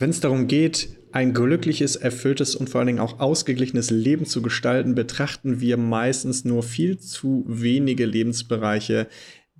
Wenn 0.00 0.10
es 0.10 0.20
darum 0.20 0.46
geht, 0.46 0.96
ein 1.12 1.34
glückliches, 1.34 1.94
erfülltes 1.94 2.56
und 2.56 2.70
vor 2.70 2.78
allen 2.78 2.86
Dingen 2.86 3.00
auch 3.00 3.20
ausgeglichenes 3.20 3.90
Leben 3.90 4.24
zu 4.24 4.40
gestalten, 4.40 4.94
betrachten 4.94 5.60
wir 5.60 5.76
meistens 5.76 6.46
nur 6.46 6.62
viel 6.62 6.98
zu 6.98 7.44
wenige 7.46 8.06
Lebensbereiche, 8.06 9.08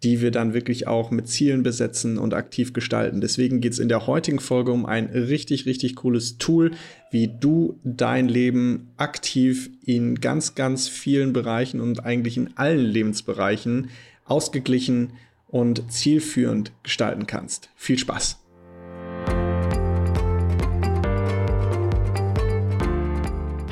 die 0.02 0.22
wir 0.22 0.30
dann 0.30 0.54
wirklich 0.54 0.86
auch 0.86 1.10
mit 1.10 1.28
Zielen 1.28 1.62
besetzen 1.62 2.16
und 2.16 2.32
aktiv 2.32 2.72
gestalten. 2.72 3.20
Deswegen 3.20 3.60
geht 3.60 3.74
es 3.74 3.78
in 3.78 3.90
der 3.90 4.06
heutigen 4.06 4.40
Folge 4.40 4.72
um 4.72 4.86
ein 4.86 5.08
richtig, 5.10 5.66
richtig 5.66 5.96
cooles 5.96 6.38
Tool, 6.38 6.70
wie 7.10 7.28
du 7.28 7.78
dein 7.84 8.26
Leben 8.26 8.92
aktiv 8.96 9.68
in 9.84 10.22
ganz, 10.22 10.54
ganz 10.54 10.88
vielen 10.88 11.34
Bereichen 11.34 11.82
und 11.82 12.02
eigentlich 12.06 12.38
in 12.38 12.56
allen 12.56 12.86
Lebensbereichen 12.86 13.90
ausgeglichen 14.24 15.12
und 15.48 15.92
zielführend 15.92 16.72
gestalten 16.82 17.26
kannst. 17.26 17.68
Viel 17.76 17.98
Spaß! 17.98 18.38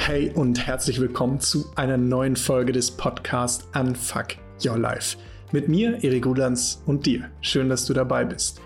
Hey 0.08 0.32
und 0.34 0.66
herzlich 0.66 1.02
willkommen 1.02 1.38
zu 1.38 1.66
einer 1.76 1.98
neuen 1.98 2.34
Folge 2.34 2.72
des 2.72 2.90
Podcasts 2.90 3.68
Unfuck 3.78 4.28
Your 4.64 4.78
Life. 4.78 5.18
Mit 5.52 5.68
mir, 5.68 6.02
Erik 6.02 6.24
Rudans 6.24 6.82
und 6.86 7.04
dir. 7.04 7.28
Schön, 7.42 7.68
dass 7.68 7.84
du 7.84 7.92
dabei 7.92 8.24
bist. 8.24 8.58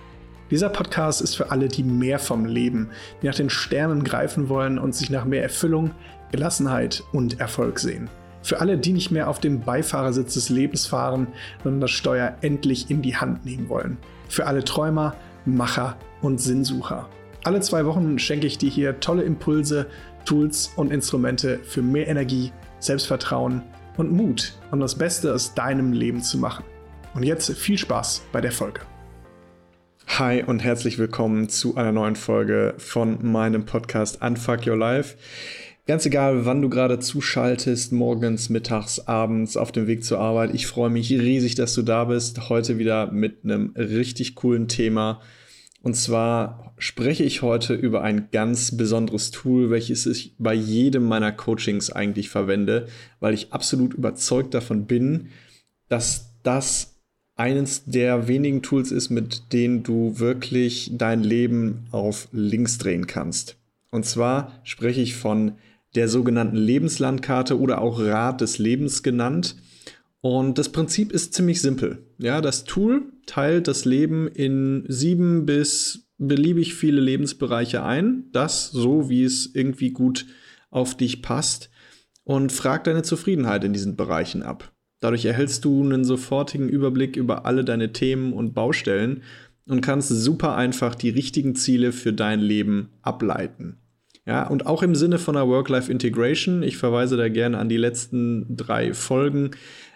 Dieser 0.53 0.69
Podcast 0.69 1.21
ist 1.21 1.35
für 1.35 1.51
alle, 1.51 1.67
die 1.67 1.83
mehr 1.83 2.21
vom 2.21 2.45
Leben, 2.45 2.91
die 3.21 3.27
nach 3.27 3.35
den 3.35 3.51
Sternen 3.51 4.05
greifen 4.05 4.49
wollen 4.49 4.79
und 4.79 4.95
sich 4.95 5.11
nach 5.11 5.25
mehr 5.25 5.43
Erfüllung, 5.43 5.91
Gelassenheit 6.31 7.03
und 7.13 7.41
Erfolg 7.41 7.81
sehen. 7.81 8.09
Für 8.45 8.61
alle, 8.61 8.79
die 8.79 8.93
nicht 8.93 9.11
mehr 9.11 9.29
auf 9.29 9.41
dem 9.41 9.63
Beifahrersitz 9.63 10.35
des 10.35 10.49
Lebens 10.49 10.87
fahren, 10.87 11.27
sondern 11.65 11.81
das 11.81 11.91
Steuer 11.91 12.37
endlich 12.43 12.89
in 12.89 13.03
die 13.03 13.17
Hand 13.17 13.45
nehmen 13.45 13.69
wollen. 13.69 13.99
Für 14.29 14.47
alle 14.47 14.63
Träumer, 14.63 15.17
Macher 15.45 15.97
und 16.21 16.41
Sinnsucher. 16.41 17.09
Alle 17.45 17.61
zwei 17.61 17.85
Wochen 17.87 18.21
schenke 18.21 18.47
ich 18.47 18.57
dir 18.57 18.71
hier 18.71 19.01
tolle 19.01 19.25
Impulse 19.25 19.87
Tools 20.25 20.71
und 20.77 20.93
Instrumente 20.93 21.59
für 21.65 21.83
mehr 21.83 22.07
Energie, 22.07 22.53
Selbstvertrauen 22.79 23.63
und 23.97 24.13
Mut, 24.13 24.57
um 24.71 24.79
das 24.79 24.97
Beste 24.97 25.35
aus 25.35 25.53
deinem 25.53 25.93
Leben 25.93 26.23
zu 26.23 26.39
machen. 26.39 26.65
Und 27.15 27.25
jetzt 27.25 27.53
viel 27.55 27.77
Spaß 27.77 28.23
bei 28.31 28.41
der 28.41 28.53
Folge. 28.53 28.83
Hi 30.07 30.45
und 30.45 30.61
herzlich 30.61 30.99
willkommen 30.99 31.49
zu 31.49 31.75
einer 31.75 31.91
neuen 31.91 32.15
Folge 32.15 32.75
von 32.79 33.19
meinem 33.29 33.65
Podcast 33.65 34.23
Unfuck 34.23 34.65
Your 34.65 34.77
Life. 34.77 35.17
Ganz 35.89 36.07
egal, 36.07 36.47
wann 36.47 36.63
du 36.63 36.69
gerade 36.69 37.01
zuschaltest, 37.01 37.93
morgens, 37.93 38.51
mittags, 38.51 39.01
abends, 39.09 39.57
auf 39.57 39.73
dem 39.73 39.89
Weg 39.89 40.05
zur 40.05 40.21
Arbeit. 40.21 40.55
Ich 40.55 40.69
freue 40.69 40.91
mich 40.91 41.11
riesig, 41.11 41.57
dass 41.57 41.75
du 41.75 41.83
da 41.83 42.05
bist. 42.05 42.49
Heute 42.49 42.79
wieder 42.79 43.11
mit 43.11 43.43
einem 43.43 43.75
richtig 43.77 44.37
coolen 44.37 44.69
Thema 44.69 45.21
und 45.83 45.95
zwar 45.95 46.75
spreche 46.79 47.25
ich 47.25 47.43
heute 47.43 47.75
über 47.75 48.03
ein 48.03 48.29
ganz 48.31 48.77
besonderes 48.77 49.31
Tool, 49.31 49.71
welches 49.71 50.07
ich 50.07 50.35
bei 50.39 50.55
jedem 50.55 51.05
meiner 51.05 51.33
Coachings 51.33 51.91
eigentlich 51.91 52.29
verwende, 52.29 52.87
weil 53.21 53.35
ich 53.35 53.53
absolut 53.53 53.95
überzeugt 53.95 54.55
davon 54.55 54.87
bin, 54.87 55.29
dass 55.89 56.37
das 56.43 57.01
eines 57.35 57.85
der 57.85 58.29
wenigen 58.29 58.63
Tools 58.63 58.93
ist, 58.93 59.11
mit 59.11 59.53
denen 59.53 59.83
du 59.83 60.19
wirklich 60.19 60.93
dein 60.95 61.23
Leben 61.23 61.87
auf 61.91 62.29
links 62.31 62.79
drehen 62.79 63.07
kannst. 63.07 63.57
Und 63.91 64.07
zwar 64.07 64.61
spreche 64.63 65.01
ich 65.01 65.17
von 65.17 65.53
der 65.95 66.09
sogenannten 66.09 66.57
Lebenslandkarte 66.57 67.59
oder 67.59 67.81
auch 67.81 68.01
Rad 68.01 68.41
des 68.41 68.59
Lebens 68.59 69.03
genannt. 69.03 69.57
Und 70.21 70.59
das 70.59 70.71
Prinzip 70.71 71.13
ist 71.13 71.35
ziemlich 71.35 71.61
simpel. 71.61 72.05
Ja, 72.23 72.41
das 72.41 72.63
Tool 72.63 73.13
teilt 73.27 73.67
das 73.67 73.85
Leben 73.85 74.29
in 74.29 74.85
sieben 74.87 75.45
bis 75.45 76.07
beliebig 76.19 76.75
viele 76.75 77.01
Lebensbereiche 77.01 77.83
ein. 77.83 78.31
Das 78.31 78.71
so, 78.71 79.11
wie 79.11 79.25
es 79.25 79.53
irgendwie 79.55 79.91
gut 79.91 80.27
auf 80.71 80.97
dich 80.97 81.21
passt. 81.21 81.69
Und 82.23 82.53
fragt 82.53 82.87
deine 82.87 83.03
Zufriedenheit 83.03 83.65
in 83.65 83.73
diesen 83.73 83.97
Bereichen 83.97 84.45
ab. 84.45 84.73
Dadurch 85.01 85.25
erhältst 85.25 85.65
du 85.65 85.83
einen 85.83 86.05
sofortigen 86.05 86.69
Überblick 86.69 87.17
über 87.17 87.45
alle 87.45 87.65
deine 87.65 87.93
Themen 87.93 88.33
und 88.33 88.55
Baustellen 88.55 89.25
und 89.67 89.81
kannst 89.81 90.09
super 90.11 90.55
einfach 90.55 90.95
die 90.95 91.11
richtigen 91.11 91.57
Ziele 91.57 91.91
für 91.91 92.13
dein 92.13 92.39
Leben 92.39 92.91
ableiten. 93.03 93.79
Ja, 94.25 94.47
und 94.47 94.67
auch 94.67 94.85
im 94.85 94.95
Sinne 94.95 95.19
von 95.19 95.37
einer 95.37 95.49
Work-Life-Integration, 95.49 96.63
ich 96.63 96.77
verweise 96.77 97.17
da 97.17 97.29
gerne 97.29 97.59
an 97.59 97.69
die 97.69 97.77
letzten 97.77 98.57
drei 98.57 98.95
Folgen, 98.95 99.51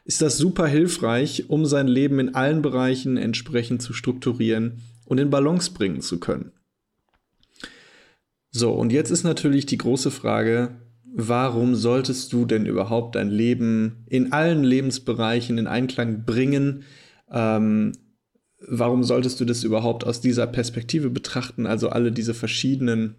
ist 0.06 0.22
das 0.22 0.38
super 0.38 0.68
hilfreich, 0.68 1.50
um 1.50 1.66
sein 1.66 1.88
Leben 1.88 2.20
in 2.20 2.34
allen 2.34 2.62
Bereichen 2.62 3.16
entsprechend 3.16 3.82
zu 3.82 3.92
strukturieren 3.92 4.82
und 5.04 5.18
in 5.18 5.30
Balance 5.30 5.72
bringen 5.72 6.00
zu 6.00 6.20
können. 6.20 6.52
So, 8.52 8.72
und 8.72 8.92
jetzt 8.92 9.10
ist 9.10 9.24
natürlich 9.24 9.66
die 9.66 9.78
große 9.78 10.12
Frage, 10.12 10.80
warum 11.04 11.74
solltest 11.74 12.32
du 12.32 12.44
denn 12.44 12.66
überhaupt 12.66 13.16
dein 13.16 13.30
Leben 13.30 14.04
in 14.06 14.32
allen 14.32 14.62
Lebensbereichen 14.62 15.58
in 15.58 15.66
Einklang 15.66 16.24
bringen? 16.24 16.84
Ähm, 17.28 17.92
warum 18.60 19.02
solltest 19.02 19.40
du 19.40 19.44
das 19.44 19.64
überhaupt 19.64 20.04
aus 20.04 20.20
dieser 20.20 20.46
Perspektive 20.46 21.10
betrachten, 21.10 21.66
also 21.66 21.88
alle 21.88 22.12
diese 22.12 22.32
verschiedenen 22.32 23.16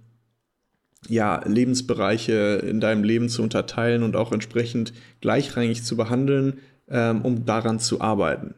ja, 1.10 1.44
Lebensbereiche 1.46 2.64
in 2.66 2.80
deinem 2.80 3.04
Leben 3.04 3.28
zu 3.28 3.44
unterteilen 3.44 4.04
und 4.04 4.16
auch 4.16 4.32
entsprechend 4.32 4.94
gleichrangig 5.22 5.84
zu 5.84 5.98
behandeln, 5.98 6.60
ähm, 6.90 7.22
um 7.22 7.46
daran 7.46 7.80
zu 7.80 8.02
arbeiten. 8.02 8.56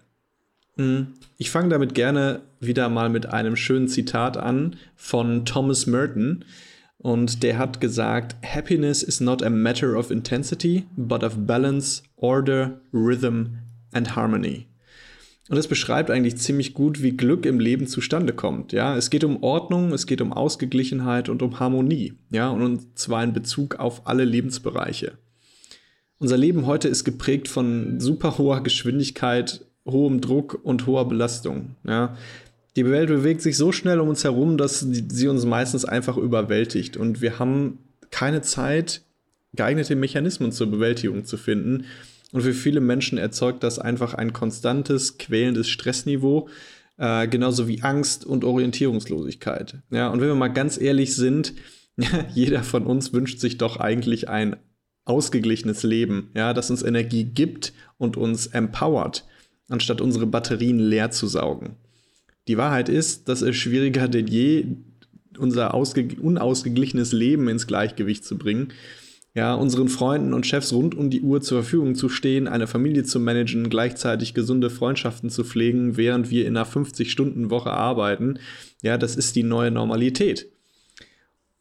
Hm. 0.76 1.08
Ich 1.38 1.52
fange 1.52 1.70
damit 1.70 1.94
gerne 1.94 2.42
wieder 2.60 2.90
mal 2.90 3.10
mit 3.10 3.28
einem 3.28 3.56
schönen 3.56 3.88
Zitat 3.88 4.38
an 4.38 4.76
von 4.96 5.46
Thomas 5.46 5.88
Merton. 5.88 6.46
Und 6.98 7.44
der 7.44 7.58
hat 7.58 7.80
gesagt, 7.80 8.36
Happiness 8.46 9.04
is 9.04 9.22
not 9.22 9.42
a 9.42 9.50
matter 9.50 9.98
of 9.98 10.12
intensity, 10.12 10.86
but 10.98 11.24
of 11.24 11.46
balance, 11.48 12.04
order, 12.18 12.82
rhythm 12.92 13.60
and 13.94 14.16
harmony. 14.16 14.68
Und 15.50 15.56
das 15.56 15.68
beschreibt 15.68 16.12
eigentlich 16.12 16.38
ziemlich 16.38 16.76
gut, 16.76 17.02
wie 17.02 17.18
Glück 17.18 17.46
im 17.46 17.60
Leben 17.60 17.88
zustande 17.88 18.34
kommt. 18.34 18.72
Ja, 18.72 18.96
es 18.96 19.10
geht 19.10 19.24
um 19.24 19.42
Ordnung, 19.42 19.94
es 19.94 20.06
geht 20.06 20.22
um 20.22 20.32
Ausgeglichenheit 20.32 21.28
und 21.28 21.42
um 21.42 21.60
Harmonie. 21.60 22.14
Ja, 22.30 22.50
und 22.50 23.00
zwar 23.00 23.24
in 23.24 23.34
Bezug 23.34 23.76
auf 23.76 24.06
alle 24.06 24.26
Lebensbereiche. 24.26 25.18
Unser 26.20 26.38
Leben 26.38 26.66
heute 26.66 26.90
ist 26.90 27.06
geprägt 27.06 27.48
von 27.48 28.00
super 28.02 28.38
hoher 28.38 28.62
Geschwindigkeit, 28.62 29.66
hohem 29.86 30.20
Druck 30.20 30.60
und 30.64 30.86
hoher 30.86 31.08
Belastung. 31.08 31.76
Ja. 31.86 32.18
Die 32.76 32.86
Welt 32.86 33.08
bewegt 33.08 33.42
sich 33.42 33.56
so 33.58 33.72
schnell 33.72 34.00
um 34.02 34.10
uns 34.10 34.26
herum, 34.26 34.58
dass 34.58 34.82
sie 34.82 35.28
uns 35.28 35.46
meistens 35.46 35.86
einfach 35.86 36.18
überwältigt. 36.18 36.98
Und 36.98 37.22
wir 37.22 37.40
haben 37.40 37.80
keine 38.12 38.42
Zeit, 38.42 39.02
geeignete 39.54 39.96
Mechanismen 39.96 40.52
zur 40.52 40.68
Bewältigung 40.68 41.24
zu 41.24 41.38
finden. 41.38 41.86
Und 42.32 42.42
für 42.42 42.54
viele 42.54 42.82
Menschen 42.82 43.18
erzeugt 43.18 43.64
das 43.64 43.80
einfach 43.80 44.14
ein 44.14 44.34
konstantes, 44.34 45.18
quälendes 45.18 45.70
Stressniveau, 45.70 46.50
äh, 46.98 47.28
genauso 47.28 47.68
wie 47.68 47.82
Angst 47.82 48.26
und 48.26 48.44
Orientierungslosigkeit. 48.44 49.78
Ja, 49.90 50.10
und 50.10 50.20
wenn 50.20 50.28
wir 50.28 50.36
mal 50.36 50.50
ganz 50.50 50.80
ehrlich 50.80 51.16
sind, 51.16 51.54
jeder 52.34 52.64
von 52.64 52.86
uns 52.86 53.14
wünscht 53.14 53.40
sich 53.40 53.58
doch 53.58 53.78
eigentlich 53.78 54.28
ein 54.28 54.58
ausgeglichenes 55.10 55.84
Leben, 55.84 56.30
ja, 56.36 56.54
das 56.54 56.70
uns 56.70 56.84
Energie 56.84 57.24
gibt 57.24 57.74
und 57.98 58.16
uns 58.16 58.48
empowert, 58.48 59.26
anstatt 59.70 60.02
unsere 60.02 60.28
Batterien 60.28 60.80
leer 60.80 61.12
zu 61.12 61.28
saugen. 61.28 61.76
Die 62.48 62.58
Wahrheit 62.58 62.90
ist, 62.90 63.28
dass 63.28 63.42
es 63.42 63.56
schwieriger 63.56 64.08
denn 64.08 64.28
je 64.28 64.66
unser 65.38 65.74
unausgeglichenes 65.74 67.12
Leben 67.12 67.48
ins 67.48 67.68
Gleichgewicht 67.68 68.26
zu 68.26 68.38
bringen, 68.38 68.74
ja, 69.36 69.54
unseren 69.54 69.90
Freunden 69.90 70.34
und 70.34 70.48
Chefs 70.48 70.74
rund 70.74 70.96
um 70.96 71.10
die 71.10 71.22
Uhr 71.22 71.42
zur 71.42 71.62
Verfügung 71.62 71.96
zu 71.96 72.10
stehen, 72.10 72.48
eine 72.48 72.68
Familie 72.68 73.04
zu 73.04 73.20
managen, 73.20 73.70
gleichzeitig 73.70 74.34
gesunde 74.34 74.70
Freundschaften 74.70 75.30
zu 75.30 75.44
pflegen, 75.44 75.98
während 75.98 76.30
wir 76.30 76.48
in 76.48 76.58
einer 76.58 76.66
50-Stunden-Woche 76.66 77.72
arbeiten, 77.72 78.40
ja, 78.82 78.98
das 78.98 79.16
ist 79.16 79.36
die 79.36 79.44
neue 79.44 79.72
Normalität. 79.72 80.48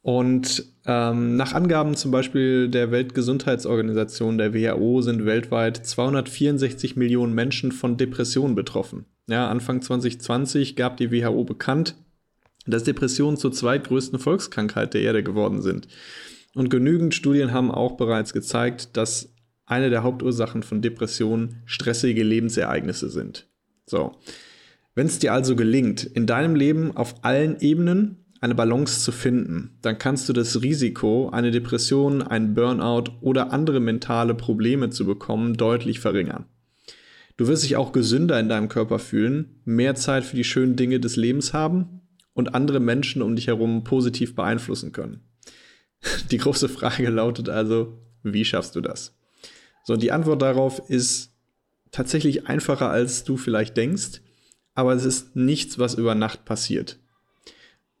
Und 0.09 0.65
ähm, 0.87 1.35
nach 1.35 1.53
Angaben 1.53 1.95
zum 1.95 2.09
Beispiel 2.09 2.67
der 2.67 2.89
Weltgesundheitsorganisation, 2.89 4.39
der 4.39 4.55
WHO, 4.55 5.03
sind 5.03 5.23
weltweit 5.23 5.85
264 5.85 6.95
Millionen 6.95 7.35
Menschen 7.35 7.71
von 7.71 7.95
Depressionen 7.95 8.55
betroffen. 8.55 9.05
Ja, 9.27 9.47
Anfang 9.47 9.83
2020 9.83 10.75
gab 10.75 10.97
die 10.97 11.11
WHO 11.11 11.43
bekannt, 11.43 11.93
dass 12.65 12.85
Depressionen 12.85 13.37
zur 13.37 13.51
zweitgrößten 13.51 14.17
Volkskrankheit 14.17 14.95
der 14.95 15.01
Erde 15.01 15.21
geworden 15.21 15.61
sind. 15.61 15.87
Und 16.55 16.71
genügend 16.71 17.13
Studien 17.13 17.53
haben 17.53 17.69
auch 17.69 17.95
bereits 17.95 18.33
gezeigt, 18.33 18.97
dass 18.97 19.31
eine 19.67 19.91
der 19.91 20.01
Hauptursachen 20.01 20.63
von 20.63 20.81
Depressionen 20.81 21.61
stressige 21.65 22.23
Lebensereignisse 22.23 23.11
sind. 23.11 23.47
So. 23.85 24.13
Wenn 24.95 25.05
es 25.05 25.19
dir 25.19 25.33
also 25.33 25.55
gelingt, 25.55 26.03
in 26.03 26.25
deinem 26.25 26.55
Leben 26.55 26.97
auf 26.97 27.23
allen 27.23 27.59
Ebenen 27.59 28.18
eine 28.41 28.55
Balance 28.55 29.01
zu 29.01 29.11
finden, 29.11 29.77
dann 29.81 29.97
kannst 29.97 30.29
du 30.29 30.33
das 30.33 30.61
Risiko, 30.61 31.29
eine 31.29 31.51
Depression, 31.51 32.21
einen 32.21 32.53
Burnout 32.53 33.11
oder 33.21 33.51
andere 33.51 33.79
mentale 33.79 34.33
Probleme 34.33 34.89
zu 34.89 35.05
bekommen, 35.05 35.55
deutlich 35.55 35.99
verringern. 35.99 36.45
Du 37.37 37.47
wirst 37.47 37.63
dich 37.63 37.75
auch 37.75 37.91
gesünder 37.91 38.39
in 38.39 38.49
deinem 38.49 38.69
Körper 38.69 38.99
fühlen, 38.99 39.61
mehr 39.65 39.95
Zeit 39.95 40.25
für 40.25 40.35
die 40.35 40.43
schönen 40.43 40.75
Dinge 40.75 40.99
des 40.99 41.15
Lebens 41.15 41.53
haben 41.53 42.01
und 42.33 42.55
andere 42.55 42.79
Menschen 42.79 43.21
um 43.21 43.35
dich 43.35 43.47
herum 43.47 43.83
positiv 43.83 44.35
beeinflussen 44.35 44.91
können. 44.91 45.21
Die 46.31 46.37
große 46.37 46.69
Frage 46.69 47.09
lautet 47.09 47.49
also, 47.49 47.97
wie 48.23 48.45
schaffst 48.45 48.75
du 48.75 48.81
das? 48.81 49.15
So, 49.83 49.95
die 49.95 50.11
Antwort 50.11 50.41
darauf 50.41 50.89
ist 50.89 51.33
tatsächlich 51.91 52.47
einfacher, 52.47 52.89
als 52.89 53.23
du 53.23 53.37
vielleicht 53.37 53.75
denkst, 53.75 54.21
aber 54.75 54.93
es 54.93 55.03
ist 55.03 55.35
nichts, 55.35 55.79
was 55.79 55.95
über 55.95 56.15
Nacht 56.15 56.45
passiert. 56.45 56.99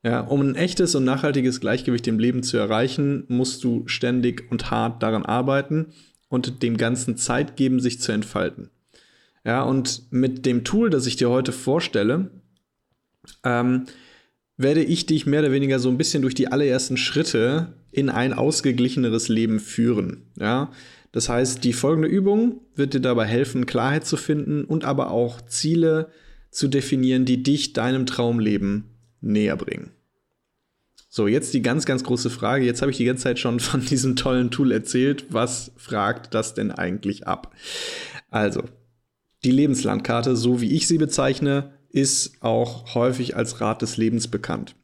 Ja, 0.03 0.21
um 0.21 0.41
ein 0.41 0.55
echtes 0.55 0.95
und 0.95 1.03
nachhaltiges 1.03 1.59
Gleichgewicht 1.59 2.07
im 2.07 2.19
Leben 2.19 2.41
zu 2.41 2.57
erreichen, 2.57 3.25
musst 3.27 3.63
du 3.63 3.83
ständig 3.87 4.49
und 4.49 4.71
hart 4.71 5.03
daran 5.03 5.25
arbeiten 5.25 5.87
und 6.29 6.63
dem 6.63 6.77
Ganzen 6.77 7.17
Zeit 7.17 7.57
geben, 7.57 7.81
sich 7.81 7.99
zu 7.99 8.13
entfalten. 8.13 8.69
Ja, 9.43 9.63
und 9.63 10.03
mit 10.11 10.45
dem 10.45 10.63
Tool, 10.63 10.89
das 10.89 11.05
ich 11.05 11.17
dir 11.17 11.29
heute 11.29 11.51
vorstelle, 11.51 12.31
ähm, 13.43 13.85
werde 14.55 14.83
ich 14.83 15.05
dich 15.05 15.25
mehr 15.25 15.41
oder 15.41 15.51
weniger 15.51 15.79
so 15.79 15.89
ein 15.89 15.97
bisschen 15.97 16.21
durch 16.21 16.35
die 16.35 16.49
allerersten 16.49 16.97
Schritte 16.97 17.73
in 17.91 18.09
ein 18.09 18.33
ausgeglicheneres 18.33 19.27
Leben 19.27 19.59
führen. 19.59 20.27
Ja, 20.39 20.71
das 21.11 21.27
heißt, 21.27 21.63
die 21.63 21.73
folgende 21.73 22.07
Übung 22.07 22.61
wird 22.75 22.93
dir 22.93 23.01
dabei 23.01 23.25
helfen, 23.25 23.65
Klarheit 23.65 24.05
zu 24.05 24.15
finden 24.15 24.63
und 24.63 24.85
aber 24.85 25.11
auch 25.11 25.41
Ziele 25.41 26.09
zu 26.51 26.67
definieren, 26.67 27.25
die 27.25 27.43
dich 27.43 27.73
deinem 27.73 28.05
Traumleben 28.05 28.85
näher 29.21 29.55
bringen. 29.55 29.91
So, 31.11 31.27
jetzt 31.27 31.53
die 31.55 31.63
ganz, 31.63 31.85
ganz 31.85 32.03
große 32.03 32.29
Frage. 32.29 32.65
Jetzt 32.65 32.81
habe 32.81 32.91
ich 32.91 32.97
die 32.97 33.05
ganze 33.05 33.23
Zeit 33.23 33.39
schon 33.39 33.59
von 33.59 33.83
diesem 33.83 34.15
tollen 34.15 34.51
Tool 34.51 34.71
erzählt. 34.71 35.25
Was 35.29 35.71
fragt 35.75 36.33
das 36.33 36.53
denn 36.53 36.71
eigentlich 36.71 37.27
ab? 37.27 37.55
Also, 38.29 38.63
die 39.43 39.51
Lebenslandkarte, 39.51 40.35
so 40.35 40.61
wie 40.61 40.75
ich 40.75 40.87
sie 40.87 40.97
bezeichne, 40.97 41.73
ist 41.89 42.43
auch 42.43 42.93
häufig 42.93 43.35
als 43.35 43.61
Rat 43.61 43.81
des 43.81 43.97
Lebens 43.97 44.27
bekannt. 44.27 44.75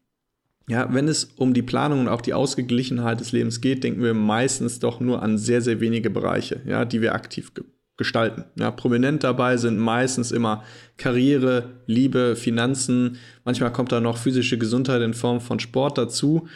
Ja, 0.68 0.92
wenn 0.92 1.08
es 1.08 1.26
um 1.26 1.54
die 1.54 1.62
Planung 1.62 2.00
und 2.00 2.08
auch 2.08 2.22
die 2.22 2.34
Ausgeglichenheit 2.34 3.20
des 3.20 3.32
Lebens 3.32 3.62
geht, 3.62 3.84
denken 3.84 4.02
wir 4.02 4.16
meistens 4.16 4.80
doch 4.80 5.00
nur 5.00 5.22
an 5.22 5.38
sehr, 5.38 5.62
sehr 5.62 5.80
wenige 5.80 6.10
Bereiche, 6.10 6.62
ja, 6.66 6.86
die 6.86 7.02
wir 7.02 7.14
aktiv 7.14 7.54
gestalten. 7.98 8.46
Ja, 8.60 8.72
prominent 8.72 9.24
dabei 9.24 9.58
sind 9.58 9.78
meistens 9.78 10.32
immer 10.32 10.64
Karriere, 10.98 11.82
Liebe, 11.86 12.36
Finanzen. 12.36 13.18
Manchmal 13.44 13.72
kommt 13.72 13.92
da 13.92 14.02
noch 14.02 14.18
physische 14.18 14.58
Gesundheit 14.58 15.02
in 15.02 15.14
Form 15.14 15.40
von 15.40 15.60
Sport 15.60 15.98
dazu. 15.98 16.48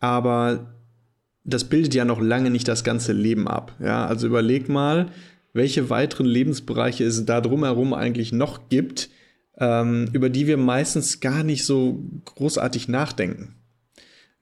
Aber 0.00 0.74
das 1.44 1.64
bildet 1.64 1.94
ja 1.94 2.04
noch 2.04 2.20
lange 2.20 2.50
nicht 2.50 2.68
das 2.68 2.84
ganze 2.84 3.12
Leben 3.12 3.46
ab. 3.46 3.74
Ja, 3.80 4.06
also 4.06 4.26
überleg 4.26 4.68
mal, 4.68 5.10
welche 5.52 5.90
weiteren 5.90 6.26
Lebensbereiche 6.26 7.04
es 7.04 7.24
da 7.24 7.40
drumherum 7.40 7.94
eigentlich 7.94 8.32
noch 8.32 8.68
gibt, 8.68 9.10
ähm, 9.58 10.08
über 10.12 10.30
die 10.30 10.46
wir 10.46 10.56
meistens 10.56 11.20
gar 11.20 11.44
nicht 11.44 11.64
so 11.64 12.04
großartig 12.24 12.88
nachdenken. 12.88 13.54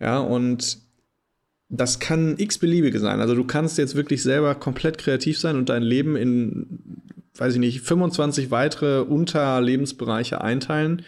Ja, 0.00 0.19
und 0.19 0.79
das 1.75 1.99
kann 1.99 2.37
x-beliebige 2.37 3.01
sein. 3.01 3.21
Also 3.21 3.35
du 3.35 3.45
kannst 3.45 3.79
jetzt 3.79 3.95
wirklich 3.95 4.23
selber 4.23 4.55
komplett 4.55 4.99
kreativ 4.99 5.39
sein 5.39 5.57
und 5.57 5.71
dein 5.71 5.83
Leben 5.83 6.17
in, 6.17 6.67
weiß 7.35 7.55
ich 7.55 7.61
nicht, 7.61 7.81
25 7.81 8.51
weitere 8.51 9.01
Unterlebensbereiche 9.01 10.43
einteilen. 10.43 11.03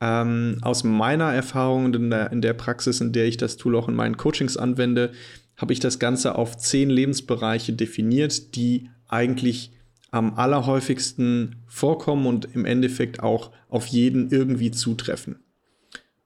Ähm, 0.00 0.58
aus 0.62 0.84
meiner 0.84 1.34
Erfahrung 1.34 1.92
in 1.92 2.10
der, 2.10 2.30
in 2.30 2.40
der 2.40 2.52
Praxis, 2.52 3.00
in 3.00 3.12
der 3.12 3.26
ich 3.26 3.38
das 3.38 3.56
Tool 3.56 3.74
auch 3.74 3.88
in 3.88 3.96
meinen 3.96 4.16
Coachings 4.16 4.56
anwende, 4.56 5.10
habe 5.56 5.72
ich 5.72 5.80
das 5.80 5.98
Ganze 5.98 6.36
auf 6.36 6.56
zehn 6.56 6.90
Lebensbereiche 6.90 7.72
definiert, 7.72 8.54
die 8.54 8.90
eigentlich 9.08 9.72
am 10.12 10.34
allerhäufigsten 10.34 11.56
vorkommen 11.66 12.26
und 12.26 12.54
im 12.54 12.64
Endeffekt 12.64 13.20
auch 13.20 13.50
auf 13.68 13.86
jeden 13.86 14.30
irgendwie 14.30 14.70
zutreffen. 14.70 15.40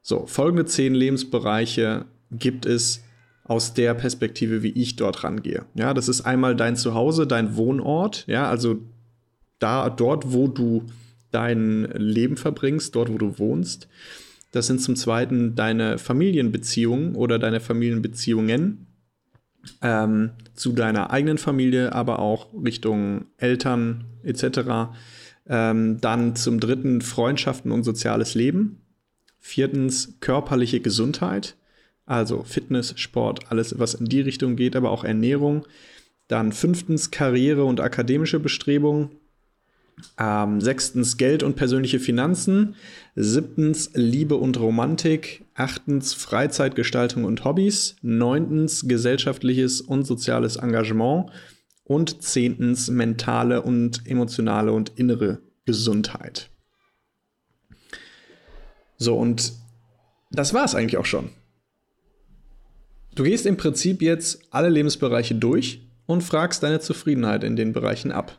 So, 0.03 0.27
folgende 0.27 0.67
zehn 0.67 0.95
Lebensbereiche 0.95 2.05
gibt 2.31 2.67
es 2.67 3.03
aus 3.44 3.75
der 3.75 3.94
Perspektive, 3.94 4.62
wie 4.62 4.71
ich 4.71 4.97
dort 4.97 5.25
rangehe. 5.25 5.65
Ja, 5.75 5.94
das 5.94 6.09
ist 6.09 6.23
einmal 6.23 6.55
dein 6.55 6.77
Zuhause, 6.77 7.27
dein 7.27 7.56
Wohnort, 7.56 8.25
ja, 8.27 8.49
also 8.49 8.79
da, 9.59 9.91
dort, 9.91 10.33
wo 10.33 10.49
du 10.49 10.85
dein 11.31 11.85
Leben 11.97 12.37
verbringst, 12.37 12.94
dort, 12.94 13.11
wo 13.11 13.19
du 13.19 13.39
wohnst. 13.39 13.89
Das 14.53 14.67
sind 14.67 14.81
zum 14.81 14.97
Zweiten 14.97 15.55
deine 15.55 15.99
Familienbeziehungen 15.99 17.15
oder 17.15 17.39
deine 17.39 17.61
Familienbeziehungen 17.61 18.87
ähm, 19.81 20.31
zu 20.55 20.73
deiner 20.73 21.11
eigenen 21.11 21.39
Familie, 21.39 21.93
aber 21.93 22.19
auch 22.19 22.49
Richtung 22.53 23.27
Eltern 23.39 24.05
etc. 24.23 24.93
Ähm, 25.49 26.00
dann 26.00 26.37
zum 26.37 26.61
dritten 26.61 27.00
Freundschaften 27.00 27.73
und 27.73 27.83
soziales 27.83 28.35
Leben. 28.35 28.83
Viertens 29.39 30.19
körperliche 30.21 30.81
Gesundheit, 30.81 31.56
also 32.07 32.43
Fitness, 32.43 32.95
Sport, 32.97 33.51
alles, 33.51 33.79
was 33.79 33.95
in 33.95 34.07
die 34.07 34.21
Richtung 34.21 34.57
geht, 34.57 34.77
aber 34.77 34.91
auch 34.91 35.05
Ernährung. 35.05 35.67
Dann 36.29 36.53
fünftens 36.53 37.11
Karriere 37.11 37.65
und 37.65 37.81
akademische 37.81 38.41
Bestrebungen. 38.41 39.11
Ähm, 40.19 40.61
sechstens 40.61 41.17
Geld 41.17 41.43
und 41.43 41.57
persönliche 41.57 42.01
Finanzen. 42.01 42.75
Siebtens 43.15 43.91
Liebe 43.95 44.37
und 44.37 44.59
Romantik. 44.59 45.45
Achtens 45.55 46.15
Freizeitgestaltung 46.15 47.25
und 47.25 47.45
Hobbys. 47.45 47.97
Neuntens 48.03 48.89
gesellschaftliches 48.89 49.81
und 49.81 50.05
soziales 50.05 50.57
Engagement. 50.57 51.31
Und 51.85 52.23
zehntens 52.23 52.89
mentale 52.89 53.63
und 53.63 54.07
emotionale 54.07 54.73
und 54.73 54.93
innere 54.99 55.43
Gesundheit. 55.67 56.49
So, 58.97 59.17
und 59.17 59.53
das 60.31 60.55
war 60.55 60.65
es 60.65 60.75
eigentlich 60.75 60.97
auch 60.97 61.05
schon. 61.05 61.31
Du 63.14 63.25
gehst 63.25 63.44
im 63.44 63.56
Prinzip 63.56 64.00
jetzt 64.00 64.43
alle 64.50 64.70
Lebensbereiche 64.70 65.35
durch 65.35 65.82
und 66.06 66.23
fragst 66.23 66.62
deine 66.62 66.81
Zufriedenheit 66.81 67.44
in 67.44 67.56
den 67.56 67.73
Bereichen 67.73 68.11
ab. 68.11 68.38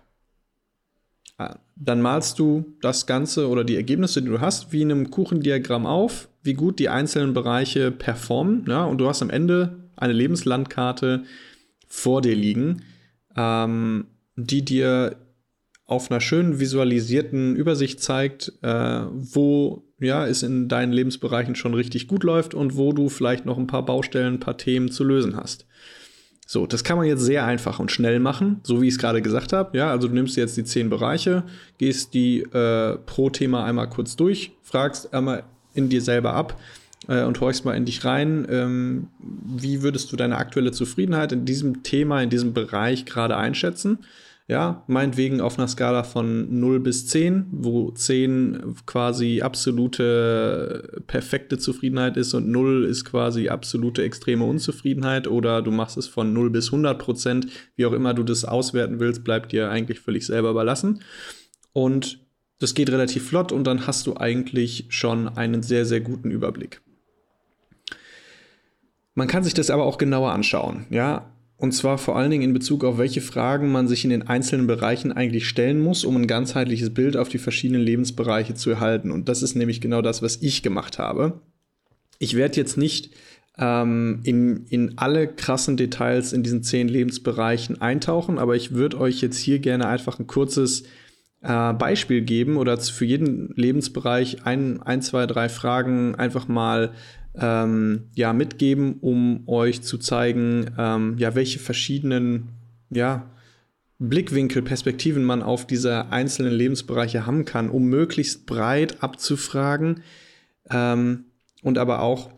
Ah, 1.38 1.58
dann 1.76 2.02
malst 2.02 2.40
du 2.40 2.76
das 2.82 3.06
Ganze 3.06 3.50
oder 3.50 3.64
die 3.64 3.76
Ergebnisse, 3.76 4.22
die 4.22 4.30
du 4.30 4.40
hast, 4.42 4.72
wie 4.72 4.82
in 4.82 4.92
einem 4.92 5.12
Kuchendiagramm 5.12 5.86
auf, 5.86 6.30
wie 6.44 6.54
gut 6.54 6.80
die 6.80 6.90
einzelnen 6.90 7.34
Bereiche 7.34 7.92
performen. 7.92 8.66
Ja, 8.68 8.84
und 8.86 8.98
du 8.98 9.08
hast 9.08 9.22
am 9.22 9.30
Ende 9.30 9.90
eine 9.96 10.14
Lebenslandkarte 10.14 11.24
vor 11.88 12.22
dir 12.22 12.36
liegen, 12.36 12.84
ähm, 13.36 14.08
die 14.36 14.66
dir 14.66 15.16
auf 15.86 16.10
einer 16.10 16.22
schönen 16.22 16.60
visualisierten 16.60 17.56
Übersicht 17.56 18.02
zeigt, 18.02 18.54
äh, 18.62 19.02
wo 19.12 19.84
ja, 20.04 20.26
es 20.28 20.44
in 20.44 20.68
deinen 20.68 20.94
Lebensbereichen 20.94 21.56
schon 21.56 21.74
richtig 21.74 22.08
gut 22.08 22.24
läuft 22.24 22.54
und 22.54 22.78
wo 22.78 22.94
du 22.94 23.10
vielleicht 23.10 23.46
noch 23.46 23.58
ein 23.58 23.68
paar 23.68 23.86
Baustellen, 23.86 24.36
ein 24.36 24.40
paar 24.40 24.58
Themen 24.58 24.92
zu 24.92 25.04
lösen 25.04 25.36
hast. 25.36 25.66
So, 26.46 26.68
das 26.68 26.84
kann 26.84 26.98
man 26.98 27.08
jetzt 27.08 27.22
sehr 27.22 27.46
einfach 27.46 27.80
und 27.80 27.92
schnell 27.92 28.20
machen, 28.20 28.60
so 28.64 28.82
wie 28.82 28.88
ich 28.88 28.94
es 28.96 29.00
gerade 29.00 29.22
gesagt 29.22 29.54
habe. 29.54 29.78
Ja, 29.78 29.90
also 29.92 30.08
du 30.08 30.14
nimmst 30.14 30.36
jetzt 30.36 30.58
die 30.58 30.64
zehn 30.64 30.90
Bereiche, 30.90 31.44
gehst 31.78 32.14
die 32.14 32.42
äh, 32.42 32.98
pro 33.06 33.30
Thema 33.30 33.64
einmal 33.64 33.90
kurz 33.90 34.16
durch, 34.16 34.52
fragst 34.62 35.14
einmal 35.14 35.44
in 35.74 35.90
dir 35.90 36.02
selber 36.02 36.34
ab 36.34 36.60
äh, 37.08 37.24
und 37.24 37.40
horchst 37.40 37.66
mal 37.66 37.76
in 37.76 37.86
dich 37.86 38.04
rein. 38.06 38.46
Ähm, 38.50 39.08
wie 39.20 39.82
würdest 39.82 40.12
du 40.12 40.16
deine 40.16 40.38
aktuelle 40.38 40.72
Zufriedenheit 40.72 41.32
in 41.32 41.46
diesem 41.46 41.82
Thema, 41.84 42.22
in 42.22 42.30
diesem 42.30 42.54
Bereich 42.54 43.06
gerade 43.06 43.38
einschätzen? 43.38 44.00
Ja, 44.48 44.84
meinetwegen 44.88 45.40
auf 45.40 45.58
einer 45.58 45.70
Skala 45.70 46.04
von 46.04 46.60
0 46.60 46.82
bis 46.82 47.08
10, 47.08 47.48
wo 47.52 47.92
10 47.92 48.76
quasi 48.86 49.42
absolute 49.42 51.02
perfekte 51.08 51.58
Zufriedenheit 51.58 52.18
ist 52.18 52.34
und 52.34 52.50
0 52.52 52.84
ist 52.84 53.06
quasi 53.06 53.48
absolute 53.48 54.04
extreme 54.04 54.44
Unzufriedenheit 54.44 55.30
oder 55.30 55.62
du 55.62 55.72
machst 55.72 55.96
es 55.96 56.08
von 56.08 56.34
0 56.34 56.50
bis 56.50 56.68
100 56.68 57.00
Prozent, 57.00 57.48
wie 57.78 57.86
auch 57.86 57.94
immer 57.94 58.14
du 58.14 58.24
das 58.24 58.44
auswerten 58.44 59.00
willst, 59.00 59.24
bleibt 59.24 59.54
dir 59.54 59.70
eigentlich 59.70 60.02
völlig 60.02 60.26
selber 60.26 60.50
überlassen. 60.50 61.00
Und 61.72 62.20
das 62.60 62.74
geht 62.74 62.90
relativ 62.92 63.28
flott 63.28 63.54
und 63.54 63.66
dann 63.66 63.88
hast 63.88 64.08
du 64.08 64.18
eigentlich 64.18 64.88
schon 64.90 65.30
einen 65.30 65.64
sehr, 65.64 65.86
sehr 65.86 66.02
guten 66.02 66.32
Überblick. 66.32 66.82
Man 69.16 69.28
kann 69.28 69.44
sich 69.44 69.54
das 69.54 69.70
aber 69.70 69.86
auch 69.86 69.98
genauer 69.98 70.34
anschauen. 70.34 70.86
Ja, 70.90 71.34
und 71.58 71.72
zwar 71.72 71.98
vor 71.98 72.18
allen 72.18 72.32
Dingen 72.32 72.44
in 72.44 72.54
Bezug 72.54 72.84
auf 72.84 72.98
welche 72.98 73.22
Fragen 73.22 73.72
man 73.72 73.88
sich 73.88 74.04
in 74.04 74.10
den 74.10 74.28
einzelnen 74.28 74.68
Bereichen 74.68 75.12
eigentlich 75.12 75.48
stellen 75.48 75.80
muss, 75.80 76.04
um 76.04 76.16
ein 76.16 76.28
ganzheitliches 76.28 76.94
Bild 76.94 77.16
auf 77.16 77.30
die 77.30 77.38
verschiedenen 77.38 77.82
Lebensbereiche 77.82 78.54
zu 78.54 78.72
erhalten. 78.72 79.12
Und 79.12 79.30
das 79.30 79.44
ist 79.44 79.56
nämlich 79.56 79.80
genau 79.80 80.02
das, 80.02 80.22
was 80.22 80.42
ich 80.42 80.64
gemacht 80.64 81.00
habe. 81.00 81.42
Ich 82.20 82.36
werde 82.36 82.58
jetzt 82.58 82.78
nicht 82.78 83.12
ähm, 83.58 84.20
in, 84.24 84.66
in 84.68 84.98
alle 84.98 85.28
krassen 85.28 85.78
Details 85.78 86.34
in 86.34 86.44
diesen 86.44 86.64
zehn 86.64 86.88
Lebensbereichen 86.88 87.82
eintauchen, 87.82 88.40
aber 88.40 88.56
ich 88.56 88.72
würde 88.72 89.00
euch 89.00 89.22
jetzt 89.22 89.38
hier 89.38 89.60
gerne 89.60 89.88
einfach 89.88 90.20
ein 90.20 90.28
kurzes 90.28 90.84
äh, 91.42 91.74
Beispiel 91.74 92.22
geben 92.22 92.58
oder 92.58 92.78
für 92.78 93.06
jeden 93.06 93.54
Lebensbereich 93.56 94.46
ein, 94.46 94.82
ein, 94.82 95.02
zwei, 95.02 95.28
drei 95.28 95.50
Fragen 95.50 96.16
einfach 96.16 96.48
mal 96.48 96.94
ähm, 97.40 98.04
ja, 98.16 98.34
mitgeben, 98.34 98.98
um 99.02 99.48
euch 99.48 99.82
zu 99.82 99.98
zeigen, 99.98 100.72
ähm, 100.78 101.18
ja, 101.18 101.36
welche 101.36 101.60
verschiedenen 101.60 102.50
ja, 102.90 103.30
Blickwinkel, 104.00 104.62
Perspektiven 104.62 105.24
man 105.24 105.42
auf 105.42 105.66
diese 105.66 106.12
einzelnen 106.12 106.54
Lebensbereiche 106.54 107.26
haben 107.26 107.46
kann, 107.46 107.70
um 107.70 107.86
möglichst 107.86 108.46
breit 108.46 109.02
abzufragen, 109.02 110.02
ähm, 110.70 111.26
und 111.64 111.78
aber 111.78 112.02
auch 112.02 112.30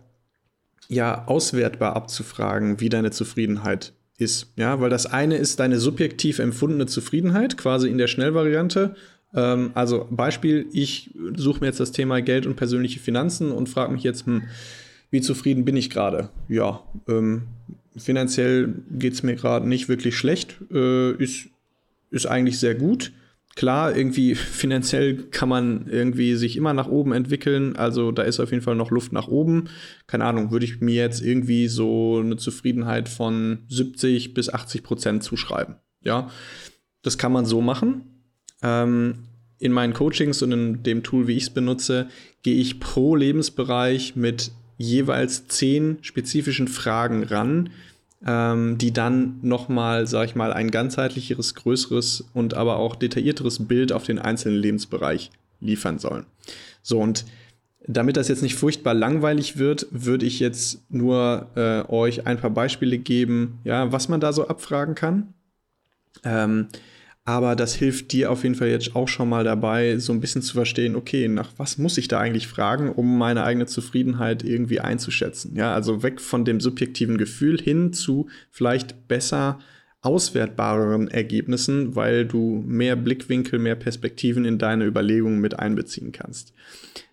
ja 0.88 1.28
auswertbar 1.28 1.96
abzufragen, 1.96 2.80
wie 2.80 2.90
deine 2.90 3.12
Zufriedenheit 3.12 3.94
ist. 4.18 4.54
Ja, 4.56 4.80
weil 4.80 4.90
das 4.90 5.08
eine 5.08 5.38
ist 5.38 5.60
deine 5.60 5.80
subjektiv 5.80 6.40
empfundene 6.40 6.86
Zufriedenheit, 6.86 7.58
quasi 7.58 7.90
in 7.90 7.98
der 7.98 8.08
Schnellvariante. 8.08 8.96
Ähm, 9.34 9.72
also 9.74 10.08
Beispiel, 10.12 10.68
ich 10.72 11.12
suche 11.36 11.60
mir 11.62 11.68
jetzt 11.68 11.80
das 11.80 11.92
Thema 11.92 12.22
Geld 12.22 12.46
und 12.46 12.56
persönliche 12.56 13.00
Finanzen 13.00 13.52
und 13.52 13.68
frage 13.68 13.92
mich 13.92 14.04
jetzt, 14.04 14.26
hm, 14.26 14.44
wie 15.16 15.22
zufrieden 15.22 15.64
bin 15.64 15.78
ich 15.78 15.90
gerade? 15.90 16.28
Ja, 16.50 16.84
ähm, 17.08 17.44
finanziell 17.96 18.84
geht 18.92 19.14
es 19.14 19.24
mir 19.24 19.36
gerade 19.36 19.66
nicht 19.66 19.88
wirklich 19.88 20.18
schlecht, 20.18 20.58
äh, 20.74 21.12
ist, 21.14 21.48
ist 22.12 22.26
eigentlich 22.26 22.60
sehr 22.60 22.76
gut. 22.76 23.14
Klar, 23.56 23.96
irgendwie 23.96 24.36
finanziell 24.36 25.16
kann 25.16 25.48
man 25.48 25.88
irgendwie 25.88 26.36
sich 26.36 26.58
immer 26.58 26.74
nach 26.74 26.90
oben 26.90 27.14
entwickeln. 27.14 27.78
Also 27.78 28.12
da 28.12 28.24
ist 28.24 28.42
auf 28.42 28.52
jeden 28.52 28.62
Fall 28.62 28.76
noch 28.76 28.92
Luft 28.92 29.14
nach 29.14 29.30
oben. 29.30 29.70
Keine 30.06 30.26
Ahnung, 30.26 30.52
würde 30.52 30.66
ich 30.66 30.82
mir 30.82 30.96
jetzt 30.96 31.22
irgendwie 31.22 31.70
so 31.70 32.20
eine 32.20 32.36
Zufriedenheit 32.36 33.08
von 33.08 33.60
70 33.70 34.34
bis 34.34 34.50
80 34.54 34.84
Prozent 34.84 35.24
zuschreiben. 35.24 35.76
Ja, 36.02 36.30
das 37.04 37.18
kann 37.18 37.32
man 37.32 37.46
so 37.46 37.62
machen. 37.62 38.02
Ähm, 38.62 39.30
in 39.60 39.72
meinen 39.72 39.94
Coachings 39.94 40.42
und 40.42 40.52
in 40.52 40.84
dem 40.84 41.04
Tool, 41.04 41.28
wie 41.28 41.38
ich 41.38 41.44
es 41.44 41.50
benutze, 41.52 42.10
gehe 42.44 42.60
ich 42.60 42.82
pro 42.82 43.16
Lebensbereich 43.16 44.18
mit 44.18 44.52
jeweils 44.78 45.48
zehn 45.48 45.98
spezifischen 46.02 46.68
Fragen 46.68 47.24
ran, 47.24 47.70
ähm, 48.26 48.78
die 48.78 48.92
dann 48.92 49.40
nochmal, 49.42 50.08
sag 50.08 50.26
ich 50.26 50.36
mal, 50.36 50.54
ein 50.54 50.72
ganzheitlicheres, 50.72 51.56
größeres 51.56 52.26
und 52.34 52.54
aber 52.54 52.78
auch 52.78 52.96
detaillierteres 52.96 53.68
Bild 53.68 53.92
auf 53.92 54.04
den 54.04 54.20
einzelnen 54.20 54.60
Lebensbereich 54.60 55.32
liefern 55.60 56.00
sollen. 56.00 56.26
So, 56.82 57.00
und 57.00 57.26
damit 57.88 58.18
das 58.18 58.28
jetzt 58.28 58.42
nicht 58.42 58.56
furchtbar 58.56 58.94
langweilig 58.94 59.58
wird, 59.58 59.88
würde 59.92 60.26
ich 60.26 60.40
jetzt 60.40 60.80
nur 60.90 61.48
äh, 61.56 61.84
euch 61.92 62.26
ein 62.26 62.40
paar 62.40 62.50
Beispiele 62.50 62.98
geben, 62.98 63.60
ja, 63.64 63.92
was 63.92 64.10
man 64.10 64.20
da 64.20 64.34
so 64.34 64.48
abfragen 64.48 64.96
kann. 64.96 65.34
Ähm, 66.24 66.68
aber 67.26 67.56
das 67.56 67.74
hilft 67.74 68.12
dir 68.12 68.32
auf 68.32 68.44
jeden 68.44 68.54
Fall 68.54 68.68
jetzt 68.68 68.96
auch 68.96 69.08
schon 69.08 69.28
mal 69.28 69.44
dabei, 69.44 69.98
so 69.98 70.14
ein 70.14 70.22
bisschen 70.22 70.44
zu 70.44 70.54
verstehen, 70.54 70.96
okay, 70.96 71.28
nach 71.28 71.52
was 71.58 71.80
muss 71.80 71.98
ich 71.98 72.08
da 72.08 72.20
eigentlich 72.20 72.48
fragen, 72.48 72.90
um 72.92 73.18
meine 73.18 73.44
eigene 73.44 73.66
Zufriedenheit 73.66 74.44
irgendwie 74.44 74.80
einzuschätzen. 74.80 75.56
Ja, 75.56 75.74
also 75.74 76.04
weg 76.04 76.22
von 76.22 76.46
dem 76.46 76.60
subjektiven 76.60 77.18
Gefühl 77.18 77.60
hin 77.60 77.94
zu 77.94 78.30
vielleicht 78.52 79.08
besser 79.08 79.58
auswertbareren 80.02 81.08
Ergebnissen, 81.08 81.96
weil 81.96 82.28
du 82.28 82.64
mehr 82.64 82.96
Blickwinkel, 82.96 83.58
mehr 83.58 83.76
Perspektiven 83.76 84.46
in 84.46 84.60
deine 84.60 84.86
Überlegungen 84.86 85.42
mit 85.42 85.58
einbeziehen 85.58 86.12
kannst. 86.12 86.54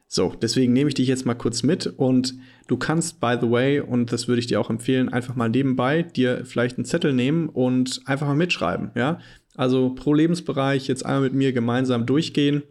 So, 0.09 0.35
deswegen 0.42 0.75
nehme 0.75 0.88
ich 0.88 0.95
dich 0.95 1.09
jetzt 1.09 1.25
mal 1.25 1.33
kurz 1.33 1.62
mit 1.62 1.87
und 1.87 2.35
du 2.66 2.76
kannst, 2.76 3.19
by 3.19 3.37
the 3.40 3.50
way, 3.50 3.81
und 3.81 4.12
das 4.12 4.28
würde 4.28 4.40
ich 4.40 4.47
dir 4.47 4.61
auch 4.61 4.69
empfehlen, 4.69 5.09
einfach 5.09 5.37
mal 5.37 5.49
nebenbei 5.49 6.02
dir 6.02 6.45
vielleicht 6.45 6.76
einen 6.76 6.85
Zettel 6.85 7.14
nehmen 7.14 7.49
und 7.49 8.02
einfach 8.04 8.26
mal 8.26 8.37
mitschreiben, 8.37 8.90
ja. 8.95 9.21
Also 9.56 9.90
pro 9.90 10.14
Lebensbereich 10.14 10.88
jetzt 10.88 11.04
einmal 11.04 11.23
mit 11.23 11.35
mir 11.35 11.52
gemeinsam 11.52 12.06
durchgehen 12.06 12.62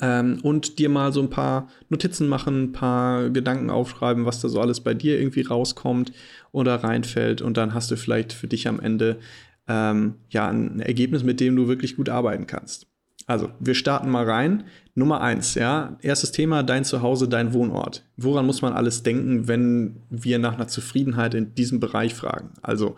ähm, 0.00 0.38
und 0.42 0.78
dir 0.78 0.88
mal 0.88 1.12
so 1.12 1.20
ein 1.20 1.30
paar 1.30 1.68
Notizen 1.88 2.28
machen, 2.28 2.64
ein 2.64 2.72
paar 2.72 3.30
Gedanken 3.30 3.70
aufschreiben, 3.70 4.24
was 4.24 4.40
da 4.40 4.48
so 4.48 4.60
alles 4.60 4.80
bei 4.80 4.94
dir 4.94 5.18
irgendwie 5.18 5.42
rauskommt 5.42 6.12
oder 6.52 6.76
reinfällt. 6.76 7.42
Und 7.42 7.56
dann 7.56 7.74
hast 7.74 7.90
du 7.90 7.96
vielleicht 7.96 8.32
für 8.32 8.46
dich 8.46 8.68
am 8.68 8.80
Ende 8.80 9.18
ähm, 9.66 10.14
ja 10.30 10.48
ein 10.48 10.80
Ergebnis, 10.80 11.24
mit 11.24 11.40
dem 11.40 11.56
du 11.56 11.68
wirklich 11.68 11.96
gut 11.96 12.08
arbeiten 12.08 12.46
kannst. 12.46 12.86
Also, 13.26 13.50
wir 13.60 13.74
starten 13.74 14.08
mal 14.08 14.24
rein. 14.24 14.64
Nummer 14.94 15.20
eins, 15.20 15.54
ja. 15.54 15.98
Erstes 16.00 16.32
Thema, 16.32 16.62
dein 16.62 16.84
Zuhause, 16.84 17.28
dein 17.28 17.52
Wohnort. 17.52 18.02
Woran 18.16 18.46
muss 18.46 18.62
man 18.62 18.72
alles 18.72 19.02
denken, 19.02 19.46
wenn 19.48 19.96
wir 20.08 20.38
nach 20.38 20.54
einer 20.54 20.68
Zufriedenheit 20.68 21.34
in 21.34 21.54
diesem 21.54 21.78
Bereich 21.78 22.14
fragen? 22.14 22.52
Also, 22.62 22.96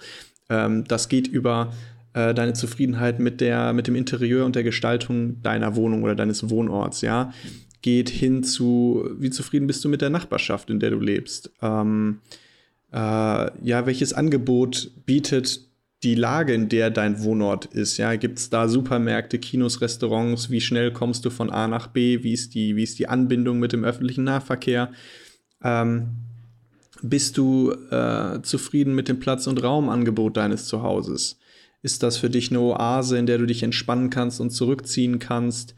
ähm, 0.49 0.85
das 0.85 1.09
geht 1.09 1.27
über 1.27 1.73
äh, 2.13 2.35
deine 2.35 2.53
Zufriedenheit 2.53 3.21
mit, 3.21 3.41
der, 3.41 3.73
mit 3.73 3.87
dem 3.87 3.95
Interieur 3.95 4.45
und 4.45 4.57
der 4.57 4.65
Gestaltung 4.65 5.43
deiner 5.43 5.77
Wohnung 5.77 6.03
oder 6.03 6.15
deines 6.15 6.51
Wohnorts, 6.51 7.01
ja, 7.03 7.33
geht 7.83 8.11
hin 8.11 8.43
zu, 8.43 9.09
wie 9.19 9.31
zufrieden 9.31 9.67
bist 9.67 9.85
du 9.85 9.89
mit 9.89 10.03
der 10.03 10.11
Nachbarschaft, 10.11 10.71
in 10.71 10.81
der 10.81 10.91
du 10.91 11.01
lebst. 11.01 11.51
Ähm, 11.63 12.21
äh, 12.93 12.97
ja, 12.97 13.87
welches 13.87 14.13
Angebot 14.13 14.91
bietet 15.07 15.61
die 16.03 16.15
Lage, 16.15 16.55
in 16.55 16.69
der 16.69 16.91
dein 16.91 17.23
Wohnort 17.23 17.67
ist. 17.67 17.99
Ja, 17.99 18.15
gibt 18.17 18.39
es 18.39 18.49
da 18.49 18.69
Supermärkte, 18.69 19.39
Kinos, 19.39 19.81
Restaurants? 19.81 20.51
Wie 20.51 20.61
schnell 20.61 20.93
kommst 20.93 21.25
du 21.25 21.31
von 21.31 21.51
A 21.51 21.69
nach 21.69 21.89
B? 21.89 22.23
Wie 22.23 22.33
ist 22.33 22.55
die, 22.55 22.75
wie 22.77 22.83
ist 22.83 22.99
die 22.99 23.09
Anbindung 23.09 23.59
mit 23.59 23.73
dem 23.73 23.85
öffentlichen 23.85 24.25
Nahverkehr? 24.25 24.93
Ähm, 25.63 26.09
bist 27.03 27.37
du 27.39 27.73
äh, 27.91 28.41
zufrieden 28.43 28.95
mit 28.95 29.09
dem 29.09 29.21
Platz- 29.21 29.47
und 29.47 29.63
Raumangebot 29.63 30.37
deines 30.37 30.67
Zuhauses? 30.67 31.39
Ist 31.83 32.03
das 32.03 32.19
für 32.19 32.31
dich 32.31 32.51
eine 32.51 32.61
Oase, 32.61 33.19
in 33.19 33.27
der 33.27 33.39
du 33.39 33.47
dich 33.47 33.63
entspannen 33.63 34.11
kannst 34.11 34.41
und 34.41 34.51
zurückziehen 34.51 35.19
kannst? 35.19 35.75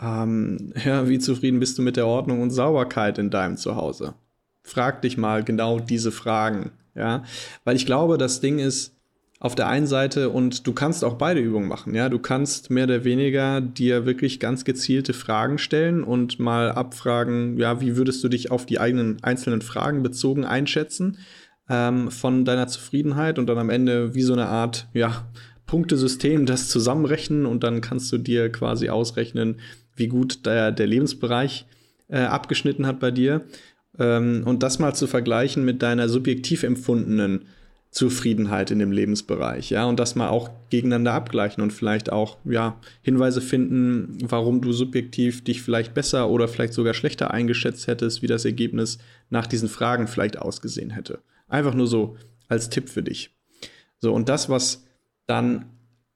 Ähm, 0.00 0.72
ja, 0.84 1.08
wie 1.08 1.18
zufrieden 1.18 1.60
bist 1.60 1.78
du 1.78 1.82
mit 1.82 1.96
der 1.96 2.06
Ordnung 2.06 2.42
und 2.42 2.50
Sauberkeit 2.50 3.18
in 3.18 3.30
deinem 3.30 3.56
Zuhause? 3.56 4.14
Frag 4.62 5.02
dich 5.02 5.16
mal 5.16 5.44
genau 5.44 5.78
diese 5.78 6.10
Fragen, 6.10 6.72
ja, 6.94 7.22
weil 7.64 7.76
ich 7.76 7.86
glaube, 7.86 8.18
das 8.18 8.40
Ding 8.40 8.58
ist 8.58 8.96
auf 9.38 9.54
der 9.54 9.68
einen 9.68 9.86
Seite 9.86 10.30
und 10.30 10.66
du 10.66 10.72
kannst 10.72 11.04
auch 11.04 11.14
beide 11.14 11.40
Übungen 11.40 11.68
machen, 11.68 11.94
ja, 11.94 12.08
du 12.08 12.18
kannst 12.18 12.70
mehr 12.70 12.84
oder 12.84 13.04
weniger 13.04 13.60
dir 13.60 14.06
wirklich 14.06 14.40
ganz 14.40 14.64
gezielte 14.64 15.12
Fragen 15.12 15.58
stellen 15.58 16.02
und 16.02 16.40
mal 16.40 16.72
abfragen, 16.72 17.56
ja, 17.58 17.80
wie 17.80 17.96
würdest 17.96 18.24
du 18.24 18.28
dich 18.28 18.50
auf 18.50 18.66
die 18.66 18.80
eigenen 18.80 19.22
einzelnen 19.22 19.62
Fragen 19.62 20.02
bezogen 20.02 20.44
einschätzen? 20.44 21.18
Ähm, 21.68 22.10
von 22.10 22.44
deiner 22.44 22.68
Zufriedenheit 22.68 23.38
und 23.38 23.46
dann 23.46 23.58
am 23.58 23.70
Ende 23.70 24.14
wie 24.14 24.22
so 24.22 24.32
eine 24.32 24.46
Art, 24.46 24.86
ja, 24.94 25.26
Punktesystem 25.66 26.46
das 26.46 26.68
zusammenrechnen 26.68 27.44
und 27.44 27.64
dann 27.64 27.80
kannst 27.80 28.12
du 28.12 28.18
dir 28.18 28.50
quasi 28.50 28.88
ausrechnen, 28.88 29.56
wie 29.96 30.06
gut 30.06 30.46
der, 30.46 30.70
der 30.70 30.86
Lebensbereich 30.86 31.66
äh, 32.08 32.20
abgeschnitten 32.20 32.86
hat 32.86 33.00
bei 33.00 33.10
dir. 33.10 33.42
Ähm, 33.98 34.42
und 34.44 34.62
das 34.62 34.78
mal 34.78 34.94
zu 34.94 35.06
vergleichen 35.06 35.64
mit 35.64 35.82
deiner 35.82 36.08
subjektiv 36.08 36.62
empfundenen 36.62 37.46
Zufriedenheit 37.90 38.70
in 38.70 38.78
dem 38.78 38.92
Lebensbereich, 38.92 39.70
ja, 39.70 39.86
und 39.86 39.98
das 39.98 40.16
mal 40.16 40.28
auch 40.28 40.50
gegeneinander 40.68 41.14
abgleichen 41.14 41.62
und 41.62 41.72
vielleicht 41.72 42.12
auch, 42.12 42.36
ja, 42.44 42.78
Hinweise 43.00 43.40
finden, 43.40 44.18
warum 44.20 44.60
du 44.60 44.72
subjektiv 44.72 45.44
dich 45.44 45.62
vielleicht 45.62 45.94
besser 45.94 46.28
oder 46.28 46.46
vielleicht 46.46 46.74
sogar 46.74 46.92
schlechter 46.92 47.30
eingeschätzt 47.30 47.86
hättest, 47.86 48.20
wie 48.20 48.26
das 48.26 48.44
Ergebnis 48.44 48.98
nach 49.30 49.46
diesen 49.46 49.70
Fragen 49.70 50.08
vielleicht 50.08 50.38
ausgesehen 50.38 50.90
hätte. 50.90 51.20
Einfach 51.48 51.74
nur 51.74 51.86
so 51.86 52.16
als 52.48 52.70
Tipp 52.70 52.88
für 52.88 53.02
dich. 53.02 53.30
So, 53.98 54.12
und 54.12 54.28
das, 54.28 54.48
was 54.48 54.84
dann 55.26 55.66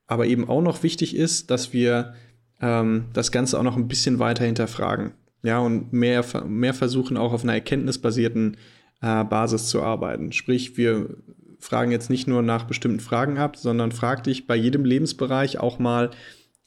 aber 0.06 0.26
eben 0.26 0.48
auch 0.48 0.62
noch 0.62 0.82
wichtig 0.82 1.14
ist, 1.14 1.50
dass 1.50 1.72
wir 1.72 2.14
ähm, 2.60 3.06
das 3.12 3.32
Ganze 3.32 3.58
auch 3.58 3.62
noch 3.62 3.76
ein 3.76 3.88
bisschen 3.88 4.18
weiter 4.18 4.44
hinterfragen. 4.44 5.12
Ja, 5.42 5.58
und 5.60 5.92
mehr, 5.92 6.24
mehr 6.46 6.74
versuchen 6.74 7.16
auch 7.16 7.32
auf 7.32 7.44
einer 7.44 7.54
erkenntnisbasierten 7.54 8.56
äh, 9.00 9.24
Basis 9.24 9.68
zu 9.68 9.82
arbeiten. 9.82 10.32
Sprich, 10.32 10.76
wir 10.76 11.16
fragen 11.58 11.90
jetzt 11.90 12.10
nicht 12.10 12.26
nur 12.26 12.42
nach 12.42 12.64
bestimmten 12.64 13.00
Fragen 13.00 13.38
ab, 13.38 13.56
sondern 13.56 13.92
frag 13.92 14.24
dich 14.24 14.46
bei 14.46 14.56
jedem 14.56 14.84
Lebensbereich 14.84 15.58
auch 15.58 15.78
mal, 15.78 16.10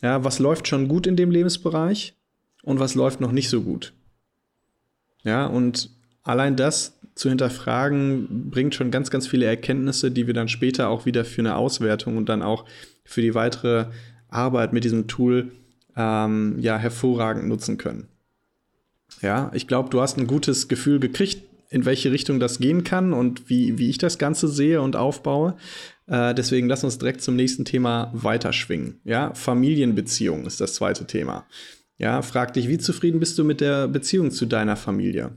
ja, 0.01 0.23
was 0.23 0.39
läuft 0.39 0.67
schon 0.67 0.87
gut 0.87 1.07
in 1.07 1.15
dem 1.15 1.31
Lebensbereich 1.31 2.15
und 2.63 2.79
was 2.79 2.95
läuft 2.95 3.19
noch 3.21 3.31
nicht 3.31 3.49
so 3.49 3.61
gut. 3.61 3.93
Ja, 5.23 5.45
und 5.45 5.89
allein 6.23 6.55
das 6.55 6.99
zu 7.15 7.29
hinterfragen, 7.29 8.49
bringt 8.49 8.75
schon 8.75 8.91
ganz, 8.91 9.11
ganz 9.11 9.27
viele 9.27 9.45
Erkenntnisse, 9.45 10.11
die 10.11 10.27
wir 10.27 10.33
dann 10.33 10.47
später 10.47 10.89
auch 10.89 11.05
wieder 11.05 11.25
für 11.25 11.41
eine 11.41 11.55
Auswertung 11.55 12.17
und 12.17 12.29
dann 12.29 12.41
auch 12.41 12.65
für 13.03 13.21
die 13.21 13.35
weitere 13.35 13.85
Arbeit 14.29 14.73
mit 14.73 14.83
diesem 14.83 15.07
Tool 15.07 15.51
ähm, 15.95 16.57
ja 16.59 16.77
hervorragend 16.77 17.47
nutzen 17.47 17.77
können. 17.77 18.07
Ja, 19.21 19.51
ich 19.53 19.67
glaube, 19.67 19.89
du 19.89 20.01
hast 20.01 20.17
ein 20.17 20.27
gutes 20.27 20.67
Gefühl 20.67 20.99
gekriegt, 20.99 21.43
in 21.69 21.85
welche 21.85 22.11
Richtung 22.11 22.39
das 22.39 22.59
gehen 22.59 22.83
kann 22.83 23.13
und 23.13 23.49
wie, 23.49 23.77
wie 23.77 23.89
ich 23.89 23.97
das 23.97 24.17
Ganze 24.17 24.47
sehe 24.47 24.81
und 24.81 24.95
aufbaue. 24.95 25.55
Äh, 26.07 26.35
deswegen 26.35 26.67
lass 26.67 26.83
uns 26.83 26.97
direkt 26.97 27.21
zum 27.21 27.35
nächsten 27.35 27.65
Thema 27.65 28.11
weiterschwingen. 28.13 28.99
Ja, 29.03 29.33
Familienbeziehung 29.33 30.45
ist 30.45 30.61
das 30.61 30.75
zweite 30.75 31.05
Thema. 31.05 31.45
Ja, 31.97 32.21
frag 32.21 32.53
dich, 32.53 32.67
wie 32.67 32.77
zufrieden 32.77 33.19
bist 33.19 33.37
du 33.37 33.43
mit 33.43 33.61
der 33.61 33.87
Beziehung 33.87 34.31
zu 34.31 34.45
deiner 34.45 34.75
Familie? 34.75 35.31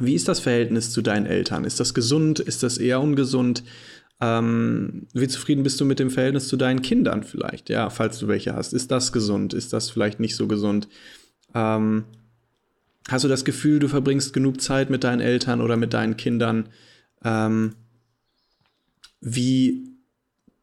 Wie 0.00 0.14
ist 0.14 0.28
das 0.28 0.40
Verhältnis 0.40 0.90
zu 0.90 1.02
deinen 1.02 1.26
Eltern? 1.26 1.64
Ist 1.64 1.78
das 1.78 1.94
gesund? 1.94 2.40
Ist 2.40 2.62
das 2.62 2.78
eher 2.78 3.00
ungesund? 3.00 3.62
Ähm, 4.20 5.06
wie 5.12 5.28
zufrieden 5.28 5.62
bist 5.62 5.80
du 5.80 5.84
mit 5.84 5.98
dem 5.98 6.10
Verhältnis 6.10 6.48
zu 6.48 6.56
deinen 6.56 6.82
Kindern 6.82 7.22
vielleicht? 7.22 7.68
Ja, 7.68 7.90
falls 7.90 8.18
du 8.18 8.26
welche 8.26 8.54
hast. 8.54 8.72
Ist 8.72 8.90
das 8.90 9.12
gesund? 9.12 9.54
Ist 9.54 9.72
das 9.72 9.90
vielleicht 9.90 10.18
nicht 10.18 10.36
so 10.36 10.46
gesund? 10.48 10.88
Ähm, 11.54 12.04
hast 13.08 13.24
du 13.24 13.28
das 13.28 13.44
Gefühl, 13.44 13.78
du 13.78 13.88
verbringst 13.88 14.32
genug 14.32 14.60
Zeit 14.60 14.90
mit 14.90 15.04
deinen 15.04 15.20
Eltern 15.20 15.60
oder 15.60 15.76
mit 15.76 15.92
deinen 15.92 16.16
Kindern? 16.16 16.68
Ähm, 17.22 17.74
wie 19.20 19.86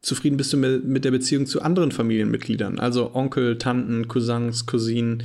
zufrieden 0.02 0.36
bist 0.36 0.52
du 0.52 0.56
mit, 0.56 0.84
mit, 0.84 1.04
der 1.04 1.10
Beziehung 1.12 1.46
zu 1.46 1.62
anderen 1.62 1.92
Familienmitgliedern? 1.92 2.78
Also 2.78 3.14
Onkel, 3.14 3.58
Tanten, 3.58 4.08
Cousins, 4.08 4.66
Cousinen? 4.66 5.22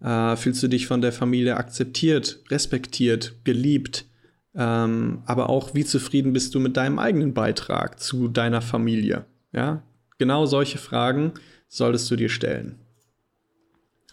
Äh, 0.00 0.36
fühlst 0.36 0.62
du 0.62 0.68
dich 0.68 0.86
von 0.86 1.00
der 1.00 1.12
Familie 1.12 1.56
akzeptiert, 1.56 2.40
respektiert, 2.50 3.34
geliebt? 3.44 4.06
Ähm, 4.54 5.22
aber 5.26 5.50
auch, 5.50 5.74
wie 5.74 5.84
zufrieden 5.84 6.32
bist 6.32 6.54
du 6.54 6.60
mit 6.60 6.76
deinem 6.76 6.98
eigenen 6.98 7.34
Beitrag 7.34 8.00
zu 8.00 8.28
deiner 8.28 8.62
Familie? 8.62 9.26
Ja, 9.52 9.82
genau 10.18 10.46
solche 10.46 10.78
Fragen 10.78 11.32
solltest 11.68 12.10
du 12.10 12.16
dir 12.16 12.28
stellen. 12.28 12.76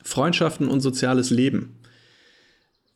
Freundschaften 0.04 0.68
und 0.68 0.82
soziales 0.82 1.30
Leben. 1.30 1.80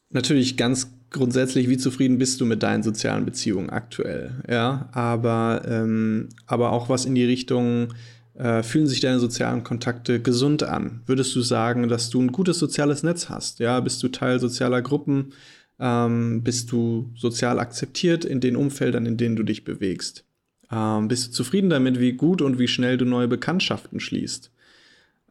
Natürlich 0.10 0.58
ganz 0.58 0.92
grundsätzlich, 1.10 1.70
wie 1.70 1.78
zufrieden 1.78 2.18
bist 2.18 2.42
du 2.42 2.46
mit 2.46 2.64
deinen 2.64 2.84
sozialen 2.84 3.26
Beziehungen 3.26 3.70
aktuell? 3.70 4.44
Ja, 4.50 4.90
aber, 4.92 5.64
ähm, 5.68 6.30
aber 6.46 6.72
auch 6.72 6.90
was 6.90 7.06
in 7.06 7.16
die 7.16 7.26
Richtung, 7.26 7.94
äh, 8.38 8.62
fühlen 8.62 8.88
sich 8.88 9.00
deine 9.00 9.20
sozialen 9.20 9.64
Kontakte 9.64 10.22
gesund 10.22 10.64
an? 10.64 11.02
Würdest 11.06 11.36
du 11.36 11.42
sagen, 11.42 11.88
dass 11.88 12.10
du 12.10 12.22
ein 12.22 12.32
gutes 12.32 12.60
soziales 12.60 13.04
Netz 13.04 13.30
hast? 13.30 13.60
Ja, 13.60 13.80
bist 13.80 14.02
du 14.04 14.10
Teil 14.10 14.40
sozialer 14.40 14.82
Gruppen? 14.82 15.34
Ähm, 15.80 16.44
bist 16.44 16.72
du 16.72 17.12
sozial 17.16 17.60
akzeptiert 17.60 18.26
in 18.26 18.40
den 18.40 18.56
Umfeldern, 18.56 19.06
in 19.06 19.18
denen 19.18 19.36
du 19.36 19.44
dich 19.44 19.64
bewegst? 19.64 20.24
Ähm, 20.72 21.08
bist 21.08 21.28
du 21.28 21.32
zufrieden 21.32 21.70
damit, 21.70 22.00
wie 22.00 22.14
gut 22.14 22.42
und 22.42 22.60
wie 22.60 22.68
schnell 22.68 22.98
du 22.98 23.06
neue 23.06 23.28
Bekanntschaften 23.28 24.00
schließt? 24.00 24.52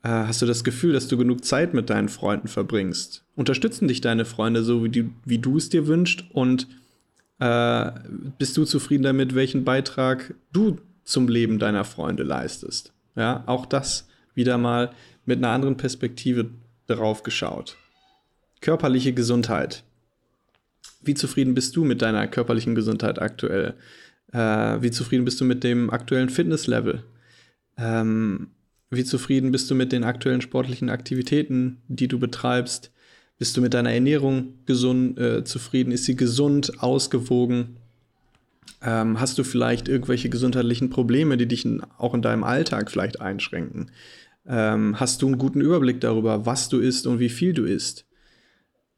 Äh, 0.02 0.08
hast 0.08 0.42
du 0.42 0.46
das 0.46 0.64
Gefühl, 0.64 0.92
dass 0.92 1.08
du 1.08 1.16
genug 1.16 1.44
Zeit 1.44 1.74
mit 1.74 1.90
deinen 1.90 2.08
Freunden 2.08 2.48
verbringst? 2.48 3.24
Unterstützen 3.34 3.86
dich 3.86 4.00
deine 4.00 4.24
Freunde 4.24 4.62
so, 4.62 4.82
wie, 4.82 4.88
die, 4.88 5.10
wie 5.24 5.38
du 5.38 5.56
es 5.56 5.68
dir 5.68 5.86
wünschst? 5.86 6.24
Und 6.32 6.68
äh, 7.38 7.90
bist 8.38 8.56
du 8.56 8.64
zufrieden 8.64 9.02
damit, 9.02 9.34
welchen 9.34 9.64
Beitrag 9.64 10.34
du 10.52 10.78
zum 11.04 11.28
Leben 11.28 11.58
deiner 11.58 11.84
Freunde 11.84 12.22
leistest? 12.22 12.92
Ja, 13.16 13.42
auch 13.46 13.66
das 13.66 14.08
wieder 14.34 14.58
mal 14.58 14.92
mit 15.24 15.38
einer 15.38 15.50
anderen 15.50 15.76
Perspektive 15.76 16.50
darauf 16.86 17.22
geschaut. 17.22 17.76
Körperliche 18.60 19.12
Gesundheit. 19.12 19.82
Wie 21.02 21.14
zufrieden 21.14 21.54
bist 21.54 21.74
du 21.76 21.84
mit 21.84 22.02
deiner 22.02 22.26
körperlichen 22.26 22.74
Gesundheit 22.74 23.20
aktuell? 23.20 23.74
Äh, 24.32 24.38
wie 24.82 24.90
zufrieden 24.90 25.24
bist 25.24 25.40
du 25.40 25.44
mit 25.44 25.64
dem 25.64 25.90
aktuellen 25.90 26.28
Fitnesslevel? 26.28 27.02
Ähm, 27.76 28.48
wie 28.90 29.04
zufrieden 29.04 29.50
bist 29.52 29.70
du 29.70 29.74
mit 29.74 29.92
den 29.92 30.04
aktuellen 30.04 30.40
sportlichen 30.40 30.90
Aktivitäten, 30.90 31.82
die 31.88 32.08
du 32.08 32.18
betreibst? 32.18 32.92
Bist 33.38 33.56
du 33.56 33.60
mit 33.60 33.74
deiner 33.74 33.92
Ernährung 33.92 34.54
gesund, 34.64 35.18
äh, 35.18 35.44
zufrieden? 35.44 35.92
Ist 35.92 36.04
sie 36.04 36.16
gesund, 36.16 36.82
ausgewogen? 36.82 37.76
Ähm, 38.82 39.18
hast 39.20 39.38
du 39.38 39.44
vielleicht 39.44 39.88
irgendwelche 39.88 40.28
gesundheitlichen 40.28 40.90
Probleme, 40.90 41.36
die 41.36 41.46
dich 41.46 41.64
in, 41.64 41.82
auch 41.98 42.14
in 42.14 42.22
deinem 42.22 42.44
Alltag 42.44 42.90
vielleicht 42.90 43.20
einschränken? 43.20 43.90
Ähm, 44.46 45.00
hast 45.00 45.22
du 45.22 45.26
einen 45.26 45.38
guten 45.38 45.60
Überblick 45.60 46.00
darüber, 46.00 46.46
was 46.46 46.68
du 46.68 46.78
isst 46.78 47.06
und 47.06 47.18
wie 47.18 47.28
viel 47.28 47.52
du 47.52 47.64
isst? 47.64 48.06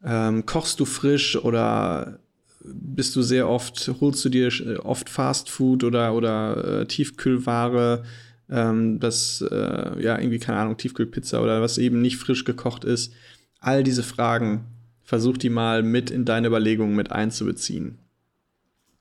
Ähm, 0.04 0.46
kochst 0.46 0.78
du 0.80 0.84
frisch 0.84 1.36
oder 1.36 2.20
bist 2.64 3.16
du 3.16 3.22
sehr 3.22 3.48
oft, 3.48 3.90
holst 4.00 4.24
du 4.24 4.28
dir 4.28 4.48
äh, 4.48 4.76
oft 4.76 5.08
Fast 5.08 5.48
Food 5.48 5.84
oder, 5.84 6.14
oder 6.14 6.80
äh, 6.80 6.86
Tiefkühlware, 6.86 8.04
ähm, 8.50 9.00
das, 9.00 9.42
äh, 9.50 10.02
ja, 10.02 10.18
irgendwie, 10.18 10.38
keine 10.38 10.58
Ahnung, 10.58 10.76
Tiefkühlpizza 10.76 11.40
oder 11.40 11.62
was 11.62 11.78
eben 11.78 12.00
nicht 12.00 12.18
frisch 12.18 12.44
gekocht 12.44 12.84
ist. 12.84 13.12
All 13.60 13.82
diese 13.82 14.02
Fragen 14.02 14.64
versuch 15.02 15.38
die 15.38 15.50
mal 15.50 15.82
mit 15.82 16.10
in 16.10 16.24
deine 16.24 16.48
Überlegungen 16.48 16.94
mit 16.94 17.12
einzubeziehen. 17.12 17.98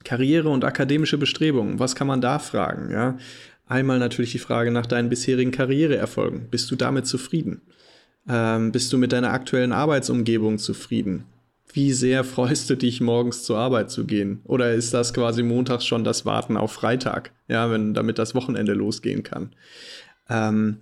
Karriere 0.04 0.50
und 0.50 0.63
akademische 0.63 1.18
Bestrebungen, 1.18 1.80
was 1.80 1.96
kann 1.96 2.08
man 2.08 2.22
da 2.22 2.39
fragen? 2.39 2.92
Ja? 2.92 3.18
Einmal 3.68 4.00
natürlich 4.00 4.32
die 4.32 4.39
Frage 4.39 4.72
nach 4.72 4.86
deinen 4.86 5.10
bisherigen 5.10 5.51
Karriereerfolgen. 5.51 6.50
Bist 6.50 6.72
du 6.72 6.75
damit 6.75 7.06
zufrieden? 7.06 7.62
Ähm, 8.30 8.72
bist 8.72 8.92
du 8.94 8.98
mit 8.98 9.12
deiner 9.12 9.32
aktuellen 9.32 9.72
Arbeitsumgebung 9.72 10.58
zufrieden? 10.58 11.25
Wie 11.74 11.92
sehr 11.92 12.24
freust 12.24 12.70
du 12.70 12.75
dich, 12.75 13.01
morgens 13.01 13.44
zur 13.44 13.58
Arbeit 13.58 13.92
zu 13.92 14.06
gehen? 14.06 14.42
Oder 14.46 14.74
ist 14.74 14.94
das 14.94 15.13
quasi 15.13 15.44
montags 15.44 15.86
schon 15.86 16.04
das 16.04 16.25
Warten 16.25 16.58
auf 16.58 16.72
Freitag, 16.72 17.32
ja, 17.48 17.70
wenn 17.70 17.94
damit 17.94 18.20
das 18.20 18.36
Wochenende 18.36 18.74
losgehen 18.74 19.24
kann? 19.24 19.52
Ähm, 20.30 20.78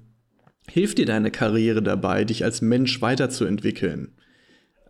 hilft 0.70 1.00
dir 1.00 1.06
deine 1.06 1.32
Karriere 1.32 1.82
dabei, 1.82 2.24
dich 2.24 2.44
als 2.44 2.62
Mensch 2.62 3.02
weiterzuentwickeln? 3.02 4.14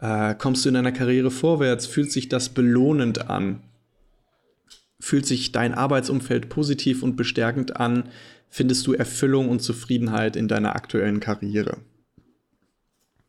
Äh, 0.01 0.35
kommst 0.35 0.65
du 0.65 0.69
in 0.69 0.75
deiner 0.75 0.91
Karriere 0.91 1.31
vorwärts? 1.31 1.87
Fühlt 1.87 2.11
sich 2.11 2.27
das 2.27 2.49
belohnend 2.49 3.29
an? 3.29 3.61
Fühlt 5.05 5.27
sich 5.27 5.51
dein 5.51 5.75
Arbeitsumfeld 5.75 6.49
positiv 6.49 7.03
und 7.03 7.15
bestärkend 7.15 7.79
an? 7.79 8.09
Findest 8.49 8.87
du 8.87 8.93
Erfüllung 8.93 9.49
und 9.49 9.61
Zufriedenheit 9.61 10.35
in 10.35 10.47
deiner 10.47 10.75
aktuellen 10.75 11.19
Karriere? 11.19 11.77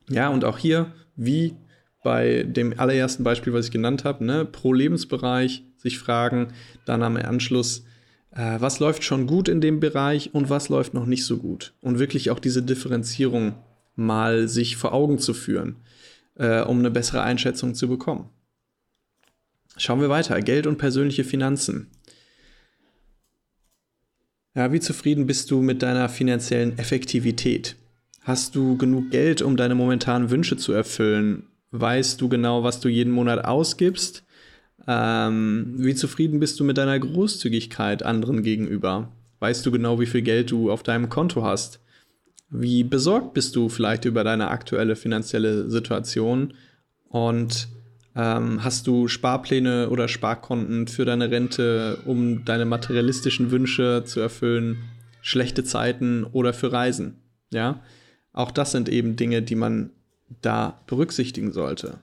Ja, 0.09 0.31
und 0.31 0.47
auch 0.47 0.57
hier, 0.57 0.95
wie 1.17 1.55
bei 2.03 2.45
dem 2.45 2.81
allerersten 2.81 3.25
Beispiel, 3.25 3.53
was 3.53 3.67
ich 3.67 3.73
genannt 3.73 4.05
habe, 4.05 4.25
ne, 4.25 4.47
pro 4.47 4.73
Lebensbereich 4.73 5.65
sich 5.77 5.99
fragen, 5.99 6.49
dann 6.87 7.03
am 7.03 7.19
Anschluss, 7.19 7.85
äh, 8.31 8.57
was 8.59 8.81
läuft 8.81 9.05
schon 9.05 9.27
gut 9.27 9.47
in 9.47 9.61
dem 9.61 9.79
Bereich 9.79 10.33
und 10.33 10.49
was 10.49 10.71
läuft 10.71 10.95
noch 10.95 11.05
nicht 11.05 11.27
so 11.27 11.37
gut. 11.37 11.75
Und 11.83 11.99
wirklich 11.99 12.31
auch 12.31 12.39
diese 12.39 12.63
Differenzierung 12.63 13.55
mal 13.97 14.49
sich 14.49 14.79
vor 14.79 14.95
Augen 14.95 15.19
zu 15.19 15.35
führen, 15.35 15.77
äh, 16.37 16.63
um 16.63 16.79
eine 16.79 16.91
bessere 16.91 17.21
Einschätzung 17.21 17.75
zu 17.75 17.87
bekommen. 17.87 18.31
Schauen 19.77 20.01
wir 20.01 20.09
weiter. 20.09 20.41
Geld 20.41 20.67
und 20.67 20.79
persönliche 20.79 21.25
Finanzen. 21.25 21.91
Ja, 24.55 24.73
wie 24.73 24.81
zufrieden 24.81 25.27
bist 25.27 25.51
du 25.51 25.61
mit 25.61 25.83
deiner 25.83 26.09
finanziellen 26.09 26.79
Effektivität? 26.79 27.77
Hast 28.23 28.57
du 28.57 28.79
genug 28.79 29.11
Geld, 29.11 29.43
um 29.43 29.57
deine 29.57 29.75
momentanen 29.75 30.31
Wünsche 30.31 30.57
zu 30.57 30.73
erfüllen? 30.73 31.45
Weißt 31.73 32.21
du 32.21 32.29
genau, 32.31 32.65
was 32.65 32.81
du 32.81 32.89
jeden 32.89 33.13
Monat 33.13 33.45
ausgibst? 33.45 34.25
Ähm, 34.89 35.75
wie 35.77 35.95
zufrieden 35.95 36.41
bist 36.41 36.59
du 36.59 36.65
mit 36.65 36.79
deiner 36.79 36.99
Großzügigkeit 36.99 38.03
anderen 38.03 38.43
gegenüber? 38.43 39.13
Weißt 39.41 39.67
du 39.67 39.71
genau, 39.71 40.01
wie 40.01 40.07
viel 40.07 40.23
Geld 40.23 40.51
du 40.51 40.71
auf 40.71 40.83
deinem 40.83 41.11
Konto 41.11 41.43
hast? 41.43 41.81
Wie 42.49 42.83
besorgt 42.83 43.35
bist 43.35 43.57
du 43.57 43.69
vielleicht 43.69 44.07
über 44.07 44.25
deine 44.25 44.49
aktuelle 44.49 44.97
finanzielle 44.97 45.69
Situation? 45.69 46.55
Und 47.09 47.69
ähm, 48.17 48.65
hast 48.65 48.87
du 48.87 49.09
Sparpläne 49.09 49.91
oder 49.91 50.09
Sparkonten 50.09 50.89
für 50.89 51.05
deine 51.05 51.31
Rente, 51.31 51.99
um 52.07 52.45
deine 52.47 52.65
materialistischen 52.65 53.51
Wünsche 53.51 54.05
zu 54.07 54.21
erfüllen? 54.21 54.79
Schlechte 55.21 55.65
Zeiten 55.65 56.25
oder 56.25 56.55
für 56.55 56.73
Reisen? 56.73 57.19
Ja, 57.53 57.83
auch 58.33 58.51
das 58.51 58.73
sind 58.73 58.89
eben 58.89 59.17
Dinge, 59.17 59.43
die 59.43 59.55
man 59.55 59.91
da 60.41 60.81
berücksichtigen 60.87 61.53
sollte. 61.53 61.99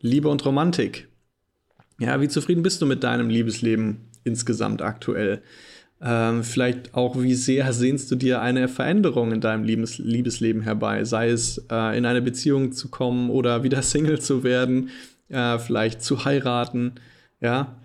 Liebe 0.00 0.28
und 0.28 0.44
Romantik. 0.44 1.08
Ja, 1.98 2.20
wie 2.20 2.28
zufrieden 2.28 2.62
bist 2.62 2.80
du 2.80 2.86
mit 2.86 3.02
deinem 3.02 3.28
Liebesleben 3.28 4.02
insgesamt 4.24 4.82
aktuell? 4.82 5.42
Ähm, 6.00 6.44
vielleicht 6.44 6.94
auch, 6.94 7.20
wie 7.20 7.34
sehr 7.34 7.72
sehnst 7.72 8.10
du 8.10 8.16
dir 8.16 8.42
eine 8.42 8.68
Veränderung 8.68 9.32
in 9.32 9.40
deinem 9.40 9.64
Liebes 9.64 9.98
Liebesleben 9.98 10.60
herbei? 10.60 11.04
Sei 11.04 11.30
es 11.30 11.64
äh, 11.70 11.96
in 11.96 12.04
eine 12.04 12.20
Beziehung 12.20 12.72
zu 12.72 12.88
kommen 12.88 13.30
oder 13.30 13.62
wieder 13.64 13.82
Single 13.82 14.20
zu 14.20 14.44
werden, 14.44 14.90
äh, 15.28 15.58
vielleicht 15.58 16.02
zu 16.02 16.24
heiraten. 16.24 16.92
Ja, 17.40 17.76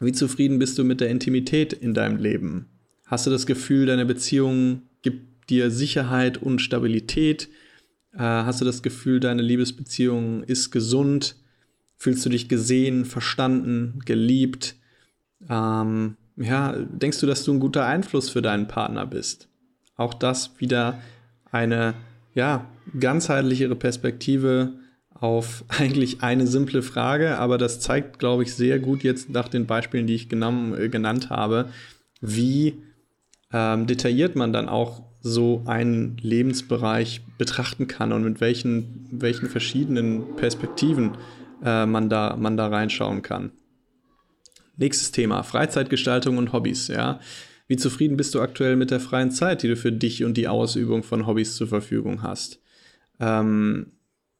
wie 0.00 0.12
zufrieden 0.12 0.58
bist 0.58 0.78
du 0.78 0.84
mit 0.84 1.00
der 1.00 1.10
Intimität 1.10 1.72
in 1.72 1.94
deinem 1.94 2.16
Leben? 2.16 2.68
Hast 3.06 3.26
du 3.26 3.30
das 3.30 3.46
Gefühl, 3.46 3.86
deine 3.86 4.06
Beziehung 4.06 4.82
gibt 5.02 5.50
dir 5.50 5.70
Sicherheit 5.70 6.38
und 6.38 6.60
Stabilität? 6.60 7.48
Äh, 8.14 8.18
hast 8.18 8.60
du 8.60 8.64
das 8.64 8.82
Gefühl, 8.82 9.20
deine 9.20 9.42
Liebesbeziehung 9.42 10.42
ist 10.44 10.70
gesund? 10.70 11.36
Fühlst 11.96 12.24
du 12.26 12.30
dich 12.30 12.48
gesehen, 12.48 13.04
verstanden, 13.04 14.00
geliebt? 14.04 14.74
Ähm, 15.48 16.16
ja, 16.36 16.72
denkst 16.72 17.20
du, 17.20 17.26
dass 17.26 17.44
du 17.44 17.52
ein 17.52 17.60
guter 17.60 17.86
Einfluss 17.86 18.30
für 18.30 18.42
deinen 18.42 18.66
Partner 18.66 19.06
bist? 19.06 19.48
Auch 19.96 20.14
das 20.14 20.58
wieder 20.58 21.00
eine 21.50 21.94
ja, 22.34 22.66
ganzheitlichere 22.98 23.76
Perspektive 23.76 24.72
auf 25.22 25.64
eigentlich 25.68 26.22
eine 26.22 26.46
simple 26.46 26.82
Frage, 26.82 27.38
aber 27.38 27.56
das 27.56 27.80
zeigt, 27.80 28.18
glaube 28.18 28.42
ich, 28.42 28.54
sehr 28.54 28.78
gut 28.78 29.02
jetzt 29.02 29.30
nach 29.30 29.48
den 29.48 29.66
Beispielen, 29.66 30.06
die 30.06 30.14
ich 30.14 30.28
genannt, 30.28 30.78
äh, 30.78 30.88
genannt 30.88 31.30
habe, 31.30 31.68
wie 32.20 32.82
ähm, 33.52 33.86
detailliert 33.86 34.36
man 34.36 34.52
dann 34.52 34.68
auch 34.68 35.02
so 35.20 35.62
einen 35.66 36.16
Lebensbereich 36.18 37.22
betrachten 37.38 37.86
kann 37.86 38.12
und 38.12 38.24
mit 38.24 38.40
welchen, 38.40 39.06
welchen 39.12 39.48
verschiedenen 39.48 40.34
Perspektiven 40.34 41.12
äh, 41.64 41.86
man, 41.86 42.08
da, 42.08 42.36
man 42.36 42.56
da 42.56 42.66
reinschauen 42.66 43.22
kann. 43.22 43.52
Nächstes 44.76 45.12
Thema, 45.12 45.44
Freizeitgestaltung 45.44 46.38
und 46.38 46.52
Hobbys, 46.52 46.88
ja. 46.88 47.20
Wie 47.68 47.76
zufrieden 47.76 48.16
bist 48.16 48.34
du 48.34 48.40
aktuell 48.40 48.74
mit 48.74 48.90
der 48.90 48.98
freien 48.98 49.30
Zeit, 49.30 49.62
die 49.62 49.68
du 49.68 49.76
für 49.76 49.92
dich 49.92 50.24
und 50.24 50.36
die 50.36 50.48
Ausübung 50.48 51.04
von 51.04 51.26
Hobbys 51.26 51.54
zur 51.54 51.68
Verfügung 51.68 52.22
hast? 52.22 52.60
Ähm, 53.20 53.92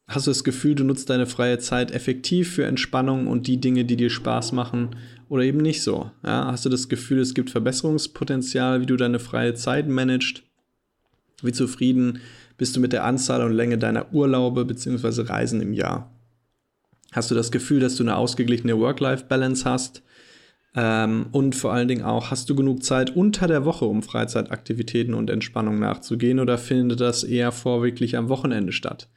hast 0.07 0.27
du 0.27 0.31
das 0.31 0.43
Gefühl, 0.43 0.75
du 0.75 0.83
nutzt 0.83 1.09
deine 1.09 1.25
freie 1.25 1.59
Zeit 1.59 1.91
effektiv 1.91 2.53
für 2.53 2.65
Entspannung 2.65 3.27
und 3.27 3.47
die 3.47 3.57
Dinge, 3.57 3.85
die 3.85 3.95
dir 3.95 4.09
Spaß 4.09 4.51
machen 4.51 4.95
oder 5.29 5.43
eben 5.43 5.59
nicht 5.59 5.81
so? 5.81 6.11
Ja? 6.23 6.47
Hast 6.51 6.65
du 6.65 6.69
das 6.69 6.89
Gefühl, 6.89 7.19
es 7.19 7.33
gibt 7.33 7.49
Verbesserungspotenzial, 7.49 8.81
wie 8.81 8.85
du 8.85 8.97
deine 8.97 9.19
freie 9.19 9.53
Zeit 9.53 9.87
managst? 9.87 10.43
Wie 11.41 11.51
zufrieden 11.51 12.19
bist 12.57 12.75
du 12.75 12.79
mit 12.79 12.93
der 12.93 13.03
Anzahl 13.03 13.43
und 13.43 13.53
Länge 13.53 13.77
deiner 13.77 14.13
Urlaube 14.13 14.65
bzw. 14.65 15.23
Reisen 15.23 15.61
im 15.61 15.73
Jahr? 15.73 16.11
Hast 17.11 17.29
du 17.29 17.35
das 17.35 17.51
Gefühl, 17.51 17.79
dass 17.79 17.95
du 17.95 18.03
eine 18.03 18.15
ausgeglichene 18.15 18.77
Work-Life-Balance 18.79 19.65
hast? 19.65 20.03
Ähm, 20.75 21.27
und 21.31 21.55
vor 21.55 21.71
allen 21.73 21.87
Dingen 21.87 22.03
auch, 22.03 22.31
hast 22.31 22.49
du 22.49 22.55
genug 22.55 22.83
Zeit 22.83 23.15
unter 23.15 23.47
der 23.47 23.65
Woche, 23.65 23.85
um 23.85 24.01
Freizeitaktivitäten 24.01 25.13
und 25.13 25.29
Entspannung 25.29 25.79
nachzugehen 25.79 26.39
oder 26.39 26.57
findet 26.57 26.99
das 26.99 27.23
eher 27.23 27.51
vorwiegend 27.51 28.15
am 28.15 28.29
Wochenende 28.29 28.71
statt? 28.71 29.07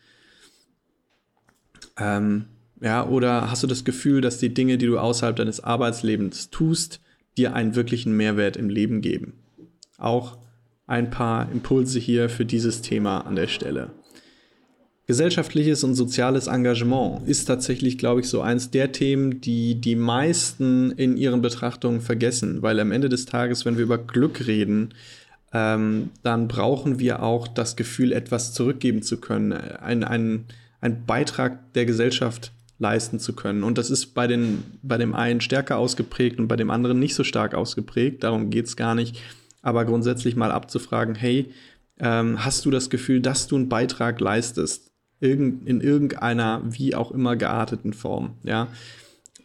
Ähm, 1.98 2.46
ja, 2.80 3.06
oder 3.06 3.50
hast 3.50 3.62
du 3.62 3.66
das 3.66 3.84
Gefühl, 3.84 4.20
dass 4.20 4.38
die 4.38 4.52
Dinge, 4.52 4.78
die 4.78 4.86
du 4.86 4.98
außerhalb 4.98 5.36
deines 5.36 5.60
Arbeitslebens 5.60 6.50
tust, 6.50 7.00
dir 7.36 7.54
einen 7.54 7.74
wirklichen 7.74 8.16
Mehrwert 8.16 8.56
im 8.56 8.68
Leben 8.68 9.00
geben? 9.00 9.34
Auch 9.98 10.38
ein 10.86 11.10
paar 11.10 11.50
Impulse 11.50 11.98
hier 11.98 12.28
für 12.28 12.44
dieses 12.44 12.82
Thema 12.82 13.20
an 13.20 13.36
der 13.36 13.48
Stelle. 13.48 13.90
Gesellschaftliches 15.06 15.84
und 15.84 15.94
soziales 15.94 16.48
Engagement 16.48 17.28
ist 17.28 17.44
tatsächlich, 17.44 17.96
glaube 17.96 18.20
ich, 18.20 18.28
so 18.28 18.40
eins 18.40 18.72
der 18.72 18.90
Themen, 18.90 19.40
die 19.40 19.80
die 19.80 19.94
meisten 19.94 20.90
in 20.90 21.16
ihren 21.16 21.42
Betrachtungen 21.42 22.00
vergessen, 22.00 22.60
weil 22.62 22.80
am 22.80 22.90
Ende 22.90 23.08
des 23.08 23.24
Tages, 23.24 23.64
wenn 23.64 23.76
wir 23.76 23.84
über 23.84 23.98
Glück 23.98 24.48
reden, 24.48 24.94
ähm, 25.52 26.10
dann 26.24 26.48
brauchen 26.48 26.98
wir 26.98 27.22
auch 27.22 27.46
das 27.46 27.76
Gefühl, 27.76 28.10
etwas 28.10 28.52
zurückgeben 28.52 29.02
zu 29.02 29.20
können, 29.20 29.52
ein, 29.52 30.02
ein, 30.02 30.46
ein 30.80 31.04
Beitrag 31.06 31.72
der 31.74 31.86
Gesellschaft 31.86 32.52
leisten 32.78 33.18
zu 33.18 33.34
können. 33.34 33.62
Und 33.62 33.78
das 33.78 33.90
ist 33.90 34.14
bei, 34.14 34.26
den, 34.26 34.62
bei 34.82 34.98
dem 34.98 35.14
einen 35.14 35.40
stärker 35.40 35.78
ausgeprägt 35.78 36.38
und 36.38 36.48
bei 36.48 36.56
dem 36.56 36.70
anderen 36.70 36.98
nicht 36.98 37.14
so 37.14 37.24
stark 37.24 37.54
ausgeprägt. 37.54 38.22
Darum 38.22 38.50
geht 38.50 38.66
es 38.66 38.76
gar 38.76 38.94
nicht. 38.94 39.22
Aber 39.62 39.84
grundsätzlich 39.84 40.36
mal 40.36 40.52
abzufragen, 40.52 41.14
hey, 41.14 41.52
ähm, 41.98 42.44
hast 42.44 42.64
du 42.66 42.70
das 42.70 42.90
Gefühl, 42.90 43.20
dass 43.20 43.46
du 43.46 43.56
einen 43.56 43.68
Beitrag 43.68 44.20
leistest? 44.20 44.86
in 45.18 45.80
irgendeiner 45.80 46.62
wie 46.64 46.94
auch 46.94 47.10
immer 47.10 47.36
gearteten 47.36 47.92
Form, 47.92 48.34
ja. 48.42 48.68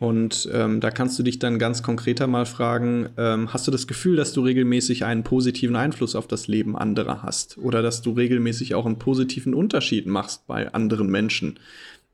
Und 0.02 0.50
ähm, 0.52 0.80
da 0.80 0.90
kannst 0.90 1.20
du 1.20 1.22
dich 1.22 1.38
dann 1.38 1.60
ganz 1.60 1.84
konkreter 1.84 2.26
mal 2.26 2.48
fragen, 2.48 3.10
ähm, 3.18 3.54
hast 3.54 3.68
du 3.68 3.72
das 3.72 3.86
Gefühl, 3.86 4.16
dass 4.16 4.34
du 4.34 4.42
regelmäßig 4.42 5.06
einen 5.06 5.24
positiven 5.24 5.76
Einfluss 5.76 6.16
auf 6.16 6.26
das 6.26 6.48
Leben 6.48 6.76
anderer 6.76 7.22
hast? 7.22 7.60
Oder 7.60 7.84
dass 7.84 8.02
du 8.02 8.14
regelmäßig 8.14 8.74
auch 8.74 8.88
einen 8.88 8.98
positiven 8.98 9.54
Unterschied 9.54 10.08
machst 10.08 10.48
bei 10.48 10.74
anderen 10.74 11.08
Menschen? 11.08 11.60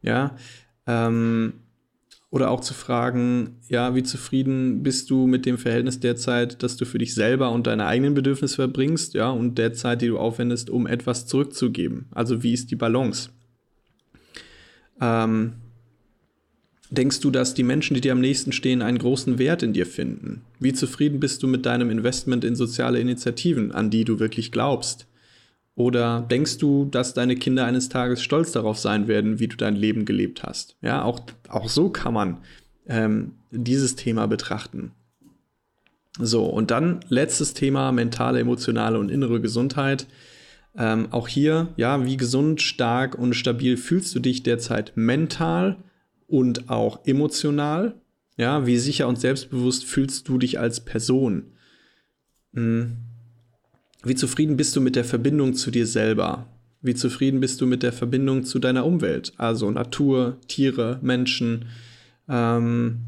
Ja. 0.02 0.36
Ähm, 0.86 1.54
oder 2.30 2.52
auch 2.52 2.60
zu 2.60 2.74
fragen, 2.74 3.56
ja, 3.70 3.96
wie 3.96 4.04
zufrieden 4.04 4.84
bist 4.84 5.10
du 5.10 5.26
mit 5.26 5.46
dem 5.46 5.58
Verhältnis 5.58 6.02
der 6.02 6.18
Zeit, 6.18 6.64
dass 6.64 6.76
du 6.76 6.84
für 6.84 6.98
dich 6.98 7.16
selber 7.16 7.52
und 7.52 7.68
deine 7.68 7.86
eigenen 7.86 8.16
Bedürfnisse 8.16 8.56
verbringst, 8.56 9.14
ja, 9.14 9.30
und 9.30 9.58
der 9.58 9.72
Zeit, 9.72 10.02
die 10.02 10.08
du 10.08 10.20
aufwendest, 10.20 10.70
um 10.70 10.88
etwas 10.88 11.26
zurückzugeben? 11.26 12.08
Also 12.12 12.44
wie 12.44 12.52
ist 12.52 12.70
die 12.70 12.76
Balance? 12.76 13.30
Ähm, 15.00 15.54
denkst 16.90 17.20
du, 17.20 17.32
dass 17.32 17.54
die 17.54 17.64
Menschen, 17.64 17.94
die 17.94 18.02
dir 18.02 18.12
am 18.12 18.22
nächsten 18.22 18.52
stehen, 18.52 18.82
einen 18.82 18.98
großen 18.98 19.40
Wert 19.40 19.64
in 19.64 19.74
dir 19.74 19.86
finden? 19.86 20.42
Wie 20.60 20.74
zufrieden 20.74 21.20
bist 21.20 21.44
du 21.44 21.48
mit 21.48 21.66
deinem 21.66 21.90
Investment 21.90 22.44
in 22.44 22.56
soziale 22.56 23.00
Initiativen, 23.00 23.72
an 23.72 23.90
die 23.90 24.06
du 24.06 24.20
wirklich 24.20 24.52
glaubst? 24.52 25.08
Oder 25.76 26.26
denkst 26.30 26.58
du, 26.58 26.86
dass 26.86 27.14
deine 27.14 27.36
Kinder 27.36 27.66
eines 27.66 27.90
Tages 27.90 28.24
stolz 28.24 28.52
darauf 28.52 28.80
sein 28.80 29.08
werden, 29.08 29.40
wie 29.40 29.48
du 29.48 29.58
dein 29.58 29.76
Leben 29.76 30.06
gelebt 30.06 30.44
hast? 30.44 30.76
Ja, 30.82 31.04
auch, 31.04 31.20
auch 31.50 31.70
so 31.70 31.90
kann 31.90 32.14
man 32.14 32.38
ähm, 32.88 33.34
dieses 33.52 33.96
Thema 33.96 34.26
betrachten. 34.28 34.92
So, 36.20 36.46
und 36.46 36.72
dann 36.72 37.02
letztes 37.10 37.54
Thema, 37.54 37.92
mentale, 37.92 38.40
emotionale 38.40 38.98
und 38.98 39.12
innere 39.12 39.40
Gesundheit. 39.40 40.08
Ähm, 40.76 41.10
auch 41.12 41.28
hier, 41.28 41.70
ja, 41.76 42.04
wie 42.06 42.18
gesund, 42.18 42.62
stark 42.62 43.16
und 43.16 43.36
stabil 43.36 43.78
fühlst 43.78 44.16
du 44.16 44.20
dich 44.20 44.42
derzeit 44.42 44.94
mental 44.96 45.78
und 46.28 46.70
auch 46.70 47.06
emotional? 47.06 47.96
Ja, 48.38 48.68
wie 48.68 48.78
sicher 48.78 49.08
und 49.08 49.20
selbstbewusst 49.20 49.86
fühlst 49.86 50.28
du 50.28 50.38
dich 50.38 50.60
als 50.60 50.86
Person? 50.86 51.54
Hm. 52.54 52.98
Wie 54.04 54.16
zufrieden 54.16 54.58
bist 54.58 54.76
du 54.76 54.82
mit 54.82 54.96
der 54.96 55.06
Verbindung 55.06 55.56
zu 55.56 55.72
dir 55.72 55.88
selber? 55.88 56.48
Wie 56.82 56.94
zufrieden 56.94 57.40
bist 57.40 57.60
du 57.60 57.66
mit 57.66 57.82
der 57.82 57.92
Verbindung 57.92 58.44
zu 58.44 58.60
deiner 58.60 58.86
Umwelt? 58.86 59.34
Also 59.38 59.72
Natur, 59.72 60.38
Tiere, 60.48 61.00
Menschen. 61.02 61.66
Ähm, 62.30 63.00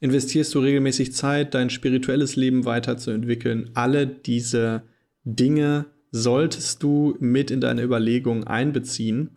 investierst 0.00 0.54
du 0.54 0.60
regelmäßig 0.60 1.14
Zeit, 1.14 1.54
dein 1.54 1.70
spirituelles 1.70 2.36
Leben 2.36 2.66
weiterzuentwickeln? 2.66 3.70
Alle 3.74 4.06
diese 4.06 4.82
Dinge 5.24 5.86
solltest 6.10 6.82
du 6.82 7.16
mit 7.18 7.50
in 7.50 7.60
deine 7.60 7.82
Überlegungen 7.82 8.44
einbeziehen. 8.44 9.30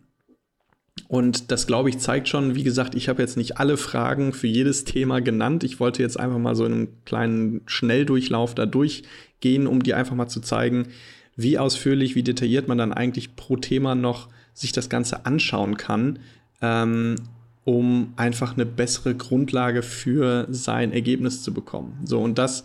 Und 1.06 1.50
das, 1.50 1.66
glaube 1.66 1.88
ich, 1.90 1.98
zeigt 1.98 2.28
schon, 2.28 2.54
wie 2.54 2.64
gesagt, 2.64 2.94
ich 2.94 3.08
habe 3.08 3.22
jetzt 3.22 3.36
nicht 3.36 3.58
alle 3.58 3.76
Fragen 3.76 4.32
für 4.32 4.46
jedes 4.46 4.84
Thema 4.84 5.20
genannt. 5.20 5.64
Ich 5.64 5.80
wollte 5.80 6.02
jetzt 6.02 6.18
einfach 6.18 6.38
mal 6.38 6.56
so 6.56 6.64
in 6.64 6.72
einem 6.72 6.88
kleinen 7.04 7.60
Schnelldurchlauf 7.66 8.54
da 8.54 8.66
durchgehen, 8.66 9.66
um 9.66 9.82
dir 9.82 9.96
einfach 9.96 10.16
mal 10.16 10.28
zu 10.28 10.40
zeigen, 10.40 10.88
wie 11.36 11.58
ausführlich, 11.58 12.14
wie 12.14 12.22
detailliert 12.22 12.68
man 12.68 12.78
dann 12.78 12.92
eigentlich 12.92 13.36
pro 13.36 13.56
Thema 13.56 13.94
noch 13.94 14.28
sich 14.54 14.72
das 14.72 14.88
Ganze 14.88 15.24
anschauen 15.24 15.76
kann, 15.76 16.18
ähm, 16.60 17.16
um 17.64 18.12
einfach 18.16 18.54
eine 18.54 18.66
bessere 18.66 19.14
Grundlage 19.14 19.82
für 19.82 20.46
sein 20.50 20.92
Ergebnis 20.92 21.42
zu 21.42 21.54
bekommen. 21.54 22.00
So, 22.04 22.20
und 22.20 22.38
das 22.38 22.64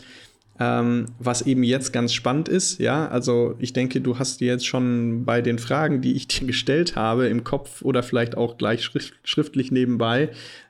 ähm, 0.59 1.07
was 1.19 1.41
eben 1.43 1.63
jetzt 1.63 1.93
ganz 1.93 2.13
spannend 2.13 2.47
ist, 2.47 2.79
ja, 2.79 3.07
also 3.07 3.55
ich 3.59 3.73
denke, 3.73 4.01
du 4.01 4.19
hast 4.19 4.39
dir 4.39 4.47
jetzt 4.47 4.67
schon 4.67 5.25
bei 5.25 5.41
den 5.41 5.57
Fragen, 5.57 6.01
die 6.01 6.13
ich 6.13 6.27
dir 6.27 6.45
gestellt 6.45 6.95
habe, 6.95 7.27
im 7.27 7.43
Kopf 7.43 7.81
oder 7.81 8.03
vielleicht 8.03 8.37
auch 8.37 8.57
gleich 8.57 8.83
schrift 8.83 9.13
schriftlich 9.23 9.71
nebenbei 9.71 10.29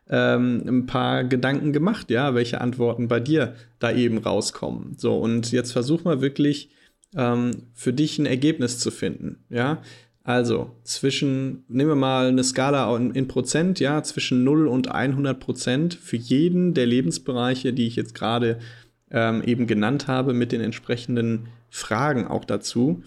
ähm, 0.10 0.64
ein 0.68 0.86
paar 0.86 1.24
Gedanken 1.24 1.74
gemacht, 1.74 2.12
ja, 2.12 2.36
welche 2.36 2.62
Antworten 2.62 3.08
bei 3.08 3.20
dir 3.20 3.56
da 3.80 3.92
eben 3.92 4.18
rauskommen. 4.18 4.96
So, 4.98 5.18
und 5.18 5.52
jetzt 5.52 5.72
versuch 5.72 6.04
mal 6.04 6.22
wirklich 6.22 6.70
ähm, 7.16 7.52
für 7.74 7.94
dich 7.94 8.20
ein 8.20 8.26
Ergebnis 8.26 8.80
zu 8.80 8.92
finden, 8.92 9.44
ja. 9.50 9.82
Also 10.26 10.72
zwischen, 10.84 11.66
nehmen 11.68 11.90
wir 11.90 11.96
mal 11.96 12.28
eine 12.28 12.46
Skala 12.46 12.96
in, 12.96 13.28
Prozent, 13.28 13.82
ja, 13.82 14.02
zwischen 14.04 14.46
0 14.46 14.68
und 14.68 14.90
100 14.90 15.38
Prozent 15.38 15.96
für 15.96 16.16
jeden 16.16 16.74
der 16.74 16.86
Lebensbereiche, 16.86 17.74
die 17.74 17.88
ich 17.88 17.98
jetzt 17.98 18.16
gerade 18.16 18.60
ähm, 19.14 19.42
eben 19.44 19.68
genannt 19.68 20.08
habe, 20.08 20.34
mit 20.34 20.52
den 20.52 20.62
entsprechenden 20.62 21.48
Fragen 21.70 22.28
auch 22.28 22.44
dazu. 22.44 23.04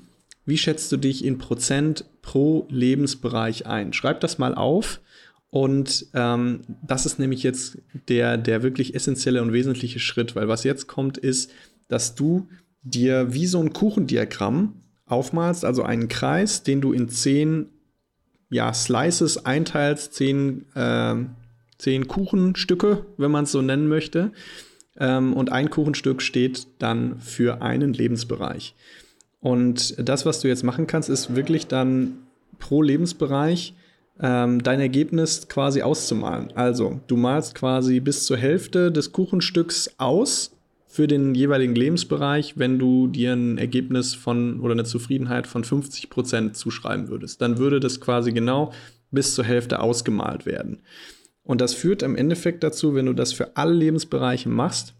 Wie 0.46 0.56
schätzt 0.56 0.90
du 0.92 0.96
dich 0.96 1.24
in 1.24 1.38
Prozent 1.38 2.04
pro 2.22 2.66
Lebensbereich 2.70 3.66
ein? 3.66 3.92
Schreib 3.92 4.20
das 4.20 4.38
mal 4.38 4.54
auf. 4.54 5.00
Und 5.50 6.06
ähm, 6.14 6.62
das 6.86 7.06
ist 7.06 7.18
nämlich 7.18 7.42
jetzt 7.42 7.78
der, 8.08 8.36
der 8.36 8.62
wirklich 8.62 8.94
essentielle 8.94 9.42
und 9.42 9.52
wesentliche 9.52 10.00
Schritt, 10.00 10.36
weil 10.36 10.48
was 10.48 10.64
jetzt 10.64 10.86
kommt, 10.86 11.18
ist, 11.18 11.50
dass 11.88 12.14
du 12.14 12.48
dir 12.82 13.32
wie 13.32 13.46
so 13.46 13.60
ein 13.60 13.72
Kuchendiagramm 13.72 14.74
aufmalst, 15.06 15.64
also 15.64 15.82
einen 15.82 16.08
Kreis, 16.08 16.62
den 16.62 16.80
du 16.80 16.92
in 16.92 17.08
zehn 17.08 17.66
ja, 18.50 18.72
Slices 18.72 19.44
einteilst, 19.44 20.14
zehn, 20.14 20.66
äh, 20.74 21.14
zehn 21.78 22.06
Kuchenstücke, 22.06 23.06
wenn 23.16 23.30
man 23.30 23.44
es 23.44 23.52
so 23.52 23.62
nennen 23.62 23.88
möchte. 23.88 24.32
Ähm, 24.98 25.32
und 25.32 25.52
ein 25.52 25.70
Kuchenstück 25.70 26.22
steht 26.22 26.66
dann 26.78 27.20
für 27.20 27.62
einen 27.62 27.92
Lebensbereich. 27.92 28.74
Und 29.40 29.94
das, 29.98 30.26
was 30.26 30.40
du 30.40 30.48
jetzt 30.48 30.64
machen 30.64 30.86
kannst, 30.86 31.08
ist 31.08 31.36
wirklich 31.36 31.66
dann 31.66 32.18
pro 32.58 32.82
Lebensbereich 32.82 33.74
ähm, 34.20 34.62
dein 34.62 34.80
Ergebnis 34.80 35.48
quasi 35.48 35.82
auszumalen. 35.82 36.48
Also, 36.54 37.00
du 37.06 37.16
malst 37.16 37.54
quasi 37.54 38.00
bis 38.00 38.24
zur 38.24 38.38
Hälfte 38.38 38.90
des 38.90 39.12
Kuchenstücks 39.12 39.90
aus 39.98 40.52
für 40.88 41.06
den 41.06 41.34
jeweiligen 41.34 41.74
Lebensbereich, 41.74 42.54
wenn 42.56 42.78
du 42.78 43.08
dir 43.08 43.34
ein 43.34 43.58
Ergebnis 43.58 44.14
von 44.14 44.60
oder 44.60 44.72
eine 44.72 44.84
Zufriedenheit 44.84 45.46
von 45.46 45.64
50 45.64 46.08
Prozent 46.08 46.56
zuschreiben 46.56 47.08
würdest. 47.08 47.42
Dann 47.42 47.58
würde 47.58 47.80
das 47.80 48.00
quasi 48.00 48.32
genau 48.32 48.72
bis 49.10 49.34
zur 49.34 49.44
Hälfte 49.44 49.80
ausgemalt 49.80 50.46
werden. 50.46 50.78
Und 51.46 51.60
das 51.60 51.74
führt 51.74 52.02
im 52.02 52.16
Endeffekt 52.16 52.62
dazu, 52.64 52.94
wenn 52.94 53.06
du 53.06 53.12
das 53.12 53.32
für 53.32 53.56
alle 53.56 53.72
Lebensbereiche 53.72 54.48
machst, 54.48 54.94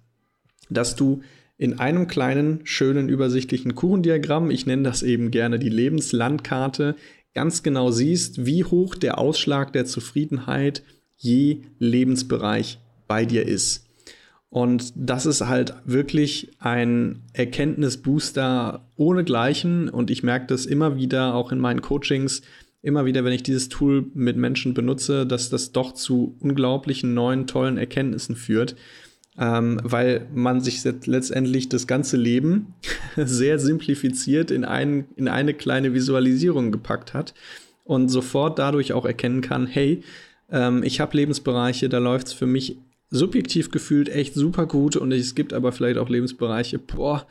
dass 0.71 0.97
du 0.97 1.21
in 1.59 1.79
einem 1.79 2.07
kleinen, 2.07 2.61
schönen, 2.65 3.09
übersichtlichen 3.09 3.75
Kuchendiagramm, 3.75 4.51
ich 4.51 4.65
nenne 4.65 4.85
das 4.85 5.03
eben 5.03 5.31
gerne 5.31 5.59
die 5.59 5.69
Lebenslandkarte, 5.69 6.95
ganz 7.35 7.63
genau 7.63 7.91
siehst, 7.91 8.47
wie 8.47 8.65
hoch 8.65 8.95
der 8.95 9.19
Ausschlag 9.19 9.73
der 9.73 9.87
Zufriedenheit 9.87 10.83
je 11.17 11.63
Lebensbereich 11.79 12.79
bei 13.09 13.25
dir 13.25 13.47
ist. 13.47 13.87
Und 14.49 14.93
das 14.95 15.27
ist 15.27 15.43
halt 15.43 15.75
wirklich 15.85 16.53
ein 16.61 17.25
Erkenntnisbooster 17.33 18.87
ohnegleichen. 18.97 19.89
Und 19.89 20.11
ich 20.11 20.23
merke 20.23 20.47
das 20.47 20.67
immer 20.67 20.97
wieder 20.97 21.35
auch 21.35 21.53
in 21.53 21.59
meinen 21.59 21.83
Coachings, 21.83 22.43
immer 22.83 23.05
wieder, 23.05 23.25
wenn 23.25 23.33
ich 23.33 23.43
dieses 23.43 23.69
Tool 23.69 24.07
mit 24.15 24.37
Menschen 24.37 24.75
benutze, 24.75 25.27
dass 25.27 25.51
das 25.51 25.73
doch 25.73 25.93
zu 25.93 26.37
unglaublichen 26.41 27.15
neuen, 27.15 27.47
tollen 27.47 27.79
Erkenntnissen 27.79 28.37
führt. 28.37 28.77
ähm, 29.39 29.81
weil 29.83 30.27
man 30.35 30.61
sich 30.61 30.83
letztendlich 30.85 31.69
das 31.69 31.87
ganze 31.87 32.17
Leben 32.17 32.75
sehr 33.17 33.59
simplifiziert 33.59 34.51
in, 34.51 34.65
ein, 34.65 35.07
in 35.17 35.29
eine 35.29 35.53
kleine 35.53 35.93
Visualisierung 35.93 36.73
gepackt 36.73 37.13
hat 37.13 37.35
und 37.85 38.09
sofort 38.09 38.59
dadurch 38.59 38.93
auch 38.93 39.05
erkennen 39.05 39.43
kann, 39.43 39.67
hey, 39.67 40.03
ähm, 40.51 40.83
ich 40.83 41.01
habe 41.01 41.17
Lebensbereiche, 41.17 41.89
da 41.89 41.99
läuft 41.99 42.29
es 42.29 42.33
für 42.33 42.47
mich 42.47 42.79
subjektiv 43.11 43.71
gefühlt 43.71 44.09
echt 44.09 44.35
super 44.35 44.67
gut 44.67 44.97
und 44.97 45.13
es 45.13 45.35
gibt 45.35 45.53
aber 45.53 45.73
vielleicht 45.73 45.99
auch 45.99 46.09
Lebensbereiche, 46.09 46.79
boah, 46.79 47.27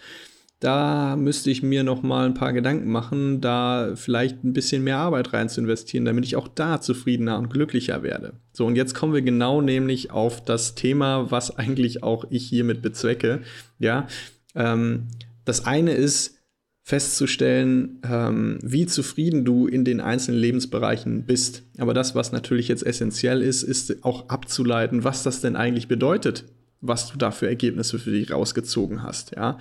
da 0.60 1.16
müsste 1.16 1.52
ich 1.52 1.64
mir 1.64 1.84
noch 1.84 2.02
mal 2.02 2.26
ein 2.26 2.34
paar 2.34 2.54
Gedanken 2.54 2.90
machen, 2.90 3.42
da 3.42 3.92
vielleicht 3.96 4.44
ein 4.44 4.54
bisschen 4.54 4.84
mehr 4.84 4.98
Arbeit 4.98 5.34
rein 5.34 5.50
zu 5.50 5.62
investieren, 5.62 6.06
damit 6.06 6.26
ich 6.26 6.36
auch 6.36 6.48
da 6.48 6.80
zufriedener 6.80 7.38
und 7.38 7.50
glücklicher 7.50 8.04
werde. 8.04 8.34
So, 8.54 8.66
und 8.66 8.76
jetzt 8.76 8.96
kommen 8.96 9.14
wir 9.14 9.22
genau 9.22 9.62
nämlich 9.62 10.12
auf 10.12 10.44
das 10.44 10.76
Thema, 10.76 11.30
was 11.30 11.58
eigentlich 11.58 12.04
auch 12.04 12.26
ich 12.30 12.48
hiermit 12.48 12.82
bezwecke. 12.82 13.42
Ja, 13.80 14.08
ähm, 14.56 15.08
das 15.44 15.66
eine 15.66 15.94
ist 15.94 16.40
festzustellen, 16.82 18.00
ähm, 18.08 18.60
wie 18.62 18.86
zufrieden 18.86 19.44
du 19.44 19.68
in 19.68 19.86
den 19.86 20.00
einzelnen 20.00 20.40
Lebensbereichen 20.40 21.26
bist. 21.26 21.64
Aber 21.80 21.94
das, 21.94 22.14
was 22.14 22.32
natürlich 22.32 22.68
jetzt 22.68 22.86
essentiell 22.86 23.42
ist, 23.42 23.64
ist 23.64 24.04
auch 24.06 24.30
abzuleiten, 24.30 25.04
was 25.04 25.24
das 25.24 25.42
denn 25.42 25.56
eigentlich 25.56 25.88
bedeutet, 25.88 26.46
was 26.82 27.12
du 27.12 27.18
da 27.18 27.32
für 27.32 27.48
Ergebnisse 27.48 27.98
für 27.98 28.12
dich 28.12 28.32
rausgezogen 28.32 29.02
hast. 29.02 29.36
Ja. 29.36 29.58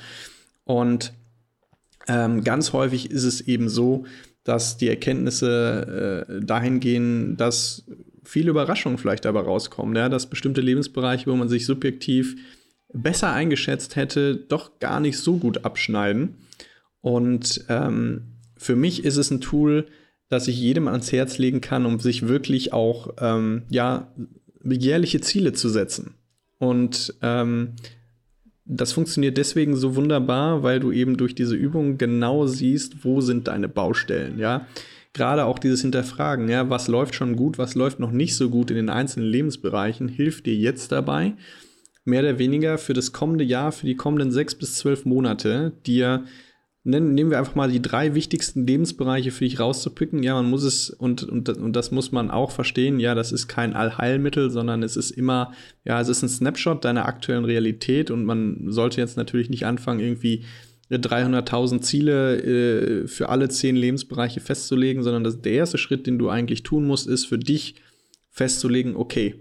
Und 0.64 1.12
ähm, 2.08 2.44
ganz 2.44 2.72
häufig 2.72 3.10
ist 3.10 3.24
es 3.24 3.40
eben 3.42 3.68
so, 3.68 4.04
dass 4.44 4.76
die 4.76 4.88
Erkenntnisse 4.88 6.26
äh, 6.28 6.44
dahin 6.44 6.80
gehen, 6.80 7.36
dass 7.36 7.84
viele 8.24 8.50
Überraschungen 8.50 8.98
vielleicht 8.98 9.24
dabei 9.24 9.40
rauskommen, 9.40 9.96
ja? 9.96 10.08
dass 10.08 10.28
bestimmte 10.28 10.60
Lebensbereiche, 10.60 11.30
wo 11.30 11.36
man 11.36 11.48
sich 11.48 11.66
subjektiv 11.66 12.36
besser 12.92 13.32
eingeschätzt 13.32 13.96
hätte, 13.96 14.36
doch 14.36 14.78
gar 14.78 15.00
nicht 15.00 15.18
so 15.18 15.36
gut 15.36 15.64
abschneiden. 15.64 16.36
Und 17.00 17.64
ähm, 17.68 18.38
für 18.56 18.76
mich 18.76 19.04
ist 19.04 19.16
es 19.16 19.30
ein 19.30 19.40
Tool, 19.40 19.86
das 20.28 20.48
ich 20.48 20.58
jedem 20.58 20.88
ans 20.88 21.12
Herz 21.12 21.38
legen 21.38 21.60
kann, 21.60 21.86
um 21.86 22.00
sich 22.00 22.28
wirklich 22.28 22.72
auch 22.72 23.14
ähm, 23.18 23.62
ja, 23.68 24.12
begehrliche 24.62 25.20
Ziele 25.20 25.52
zu 25.52 25.68
setzen. 25.68 26.14
Und 26.58 27.14
ähm, 27.20 27.74
das 28.66 28.92
funktioniert 28.92 29.36
deswegen 29.36 29.76
so 29.76 29.94
wunderbar, 29.96 30.62
weil 30.62 30.80
du 30.80 30.90
eben 30.90 31.16
durch 31.16 31.34
diese 31.34 31.54
Übung 31.54 31.98
genau 31.98 32.46
siehst, 32.46 33.04
wo 33.04 33.20
sind 33.20 33.48
deine 33.48 33.68
Baustellen, 33.68 34.38
ja. 34.38 34.66
Gerade 35.12 35.44
auch 35.44 35.60
dieses 35.60 35.82
Hinterfragen, 35.82 36.48
ja, 36.48 36.70
was 36.70 36.88
läuft 36.88 37.14
schon 37.14 37.36
gut, 37.36 37.56
was 37.56 37.76
läuft 37.76 38.00
noch 38.00 38.10
nicht 38.10 38.34
so 38.34 38.50
gut 38.50 38.70
in 38.70 38.76
den 38.76 38.88
einzelnen 38.88 39.28
Lebensbereichen, 39.28 40.08
hilft 40.08 40.46
dir 40.46 40.56
jetzt 40.56 40.90
dabei, 40.90 41.34
mehr 42.04 42.22
oder 42.22 42.38
weniger 42.38 42.78
für 42.78 42.94
das 42.94 43.12
kommende 43.12 43.44
Jahr, 43.44 43.70
für 43.70 43.86
die 43.86 43.94
kommenden 43.94 44.32
sechs 44.32 44.56
bis 44.56 44.74
zwölf 44.74 45.04
Monate, 45.04 45.72
dir 45.86 46.24
nennen, 46.84 47.14
nehmen 47.14 47.30
wir 47.30 47.38
einfach 47.38 47.54
mal 47.54 47.70
die 47.70 47.82
drei 47.82 48.14
wichtigsten 48.14 48.66
Lebensbereiche 48.66 49.30
für 49.30 49.44
dich 49.44 49.58
rauszupicken. 49.58 50.22
Ja, 50.22 50.34
man 50.34 50.50
muss 50.50 50.62
es, 50.62 50.90
und, 50.90 51.22
und, 51.22 51.48
und 51.48 51.74
das 51.74 51.90
muss 51.90 52.12
man 52.12 52.30
auch 52.30 52.50
verstehen, 52.50 53.00
ja, 53.00 53.14
das 53.14 53.32
ist 53.32 53.48
kein 53.48 53.72
Allheilmittel, 53.74 54.50
sondern 54.50 54.82
es 54.82 54.96
ist 54.96 55.10
immer, 55.10 55.52
ja, 55.84 56.00
es 56.00 56.08
ist 56.08 56.22
ein 56.22 56.28
Snapshot 56.28 56.84
deiner 56.84 57.06
aktuellen 57.06 57.46
Realität 57.46 58.10
und 58.10 58.24
man 58.24 58.70
sollte 58.70 59.00
jetzt 59.00 59.16
natürlich 59.16 59.50
nicht 59.50 59.66
anfangen, 59.66 60.00
irgendwie 60.00 60.44
300.000 60.90 61.80
Ziele 61.80 62.36
äh, 62.42 63.08
für 63.08 63.30
alle 63.30 63.48
zehn 63.48 63.74
Lebensbereiche 63.74 64.40
festzulegen, 64.40 65.02
sondern 65.02 65.24
das, 65.24 65.40
der 65.40 65.52
erste 65.52 65.78
Schritt, 65.78 66.06
den 66.06 66.18
du 66.18 66.28
eigentlich 66.28 66.62
tun 66.62 66.86
musst, 66.86 67.08
ist 67.08 67.24
für 67.24 67.38
dich 67.38 67.76
festzulegen, 68.30 68.94
okay, 68.94 69.36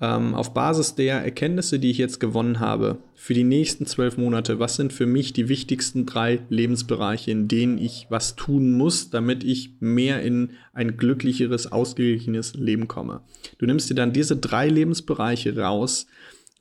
ähm, 0.00 0.34
auf 0.34 0.54
Basis 0.54 0.94
der 0.94 1.22
Erkenntnisse, 1.22 1.78
die 1.78 1.90
ich 1.90 1.98
jetzt 1.98 2.18
gewonnen 2.18 2.60
habe, 2.60 2.98
für 3.14 3.34
die 3.34 3.44
nächsten 3.44 3.86
zwölf 3.86 4.16
Monate, 4.16 4.58
was 4.58 4.76
sind 4.76 4.92
für 4.92 5.06
mich 5.06 5.32
die 5.32 5.48
wichtigsten 5.48 6.04
drei 6.04 6.40
Lebensbereiche, 6.48 7.30
in 7.30 7.48
denen 7.48 7.78
ich 7.78 8.06
was 8.10 8.34
tun 8.34 8.72
muss, 8.72 9.10
damit 9.10 9.44
ich 9.44 9.76
mehr 9.80 10.22
in 10.22 10.50
ein 10.72 10.96
glücklicheres, 10.96 11.70
ausgeglichenes 11.70 12.54
Leben 12.54 12.88
komme. 12.88 13.20
Du 13.58 13.66
nimmst 13.66 13.88
dir 13.88 13.94
dann 13.94 14.12
diese 14.12 14.36
drei 14.36 14.68
Lebensbereiche 14.68 15.56
raus 15.56 16.06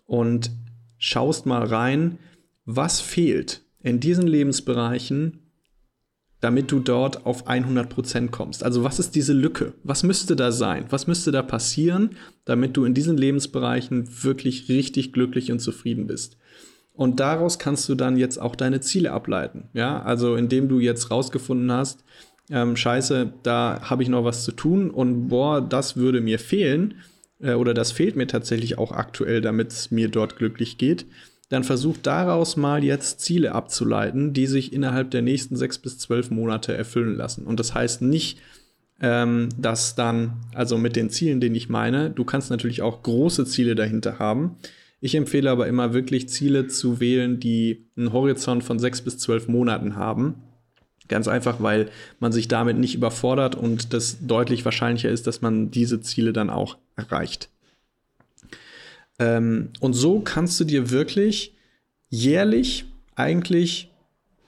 und 0.05 0.51
schaust 0.97 1.45
mal 1.45 1.63
rein, 1.63 2.19
was 2.65 3.01
fehlt 3.01 3.61
in 3.81 3.99
diesen 3.99 4.27
Lebensbereichen, 4.27 5.39
damit 6.43 6.73
du 6.73 6.79
dort 6.81 7.25
auf 7.25 7.47
100% 7.47 8.29
kommst. 8.29 8.65
Also 8.65 8.83
was 8.83 8.99
ist 8.99 9.15
diese 9.15 9.31
Lücke? 9.31 9.73
Was 9.83 10.03
müsste 10.03 10.35
da 10.35 10.51
sein? 10.51 10.85
Was 10.89 11.07
müsste 11.07 11.31
da 11.31 11.41
passieren, 11.41 12.17
damit 12.43 12.75
du 12.75 12.83
in 12.83 12.93
diesen 12.93 13.15
Lebensbereichen 13.15 14.09
wirklich 14.23 14.67
richtig 14.67 15.13
glücklich 15.13 15.53
und 15.53 15.59
zufrieden 15.59 16.05
bist? 16.05 16.35
Und 16.93 17.21
daraus 17.21 17.59
kannst 17.59 17.87
du 17.87 17.95
dann 17.95 18.17
jetzt 18.17 18.41
auch 18.41 18.57
deine 18.57 18.81
Ziele 18.81 19.13
ableiten. 19.13 19.69
Ja, 19.73 20.01
also 20.01 20.35
indem 20.35 20.67
du 20.67 20.79
jetzt 20.79 21.09
rausgefunden 21.11 21.71
hast, 21.71 22.03
ähm, 22.49 22.75
scheiße, 22.75 23.31
da 23.43 23.79
habe 23.81 24.03
ich 24.03 24.09
noch 24.09 24.25
was 24.25 24.43
zu 24.43 24.51
tun 24.51 24.91
und 24.91 25.29
boah, 25.29 25.61
das 25.61 25.95
würde 25.95 26.19
mir 26.19 26.39
fehlen 26.39 26.95
äh, 27.39 27.53
oder 27.53 27.73
das 27.73 27.93
fehlt 27.93 28.17
mir 28.17 28.27
tatsächlich 28.27 28.77
auch 28.77 28.91
aktuell, 28.91 29.39
damit 29.39 29.71
es 29.71 29.91
mir 29.91 30.09
dort 30.09 30.35
glücklich 30.35 30.77
geht 30.77 31.05
dann 31.53 31.63
versuch 31.63 31.97
daraus 32.01 32.57
mal 32.57 32.83
jetzt 32.83 33.21
Ziele 33.21 33.53
abzuleiten, 33.53 34.33
die 34.33 34.47
sich 34.47 34.73
innerhalb 34.73 35.11
der 35.11 35.21
nächsten 35.21 35.55
sechs 35.55 35.77
bis 35.77 35.99
zwölf 35.99 36.31
Monate 36.31 36.75
erfüllen 36.75 37.15
lassen. 37.15 37.45
Und 37.45 37.59
das 37.59 37.75
heißt 37.75 38.01
nicht, 38.01 38.39
ähm, 38.99 39.49
dass 39.57 39.93
dann, 39.93 40.33
also 40.55 40.79
mit 40.79 40.95
den 40.95 41.11
Zielen, 41.11 41.41
den 41.41 41.53
ich 41.53 41.69
meine, 41.69 42.09
du 42.09 42.23
kannst 42.23 42.49
natürlich 42.49 42.81
auch 42.81 43.03
große 43.03 43.45
Ziele 43.45 43.75
dahinter 43.75 44.17
haben. 44.17 44.55
Ich 44.99 45.13
empfehle 45.13 45.51
aber 45.51 45.67
immer 45.67 45.93
wirklich 45.93 46.27
Ziele 46.27 46.67
zu 46.67 46.99
wählen, 46.99 47.39
die 47.39 47.85
einen 47.97 48.13
Horizont 48.13 48.63
von 48.63 48.79
sechs 48.79 49.01
bis 49.01 49.19
zwölf 49.19 49.47
Monaten 49.47 49.95
haben. 49.95 50.35
Ganz 51.07 51.27
einfach, 51.27 51.61
weil 51.61 51.89
man 52.19 52.31
sich 52.31 52.47
damit 52.47 52.77
nicht 52.77 52.95
überfordert 52.95 53.55
und 53.55 53.93
das 53.93 54.25
deutlich 54.25 54.65
wahrscheinlicher 54.65 55.09
ist, 55.09 55.27
dass 55.27 55.41
man 55.41 55.69
diese 55.69 56.01
Ziele 56.01 56.33
dann 56.33 56.49
auch 56.49 56.77
erreicht. 56.95 57.49
Ähm, 59.19 59.69
und 59.79 59.93
so 59.93 60.19
kannst 60.19 60.59
du 60.59 60.63
dir 60.63 60.89
wirklich 60.89 61.53
jährlich 62.09 62.85
eigentlich 63.15 63.91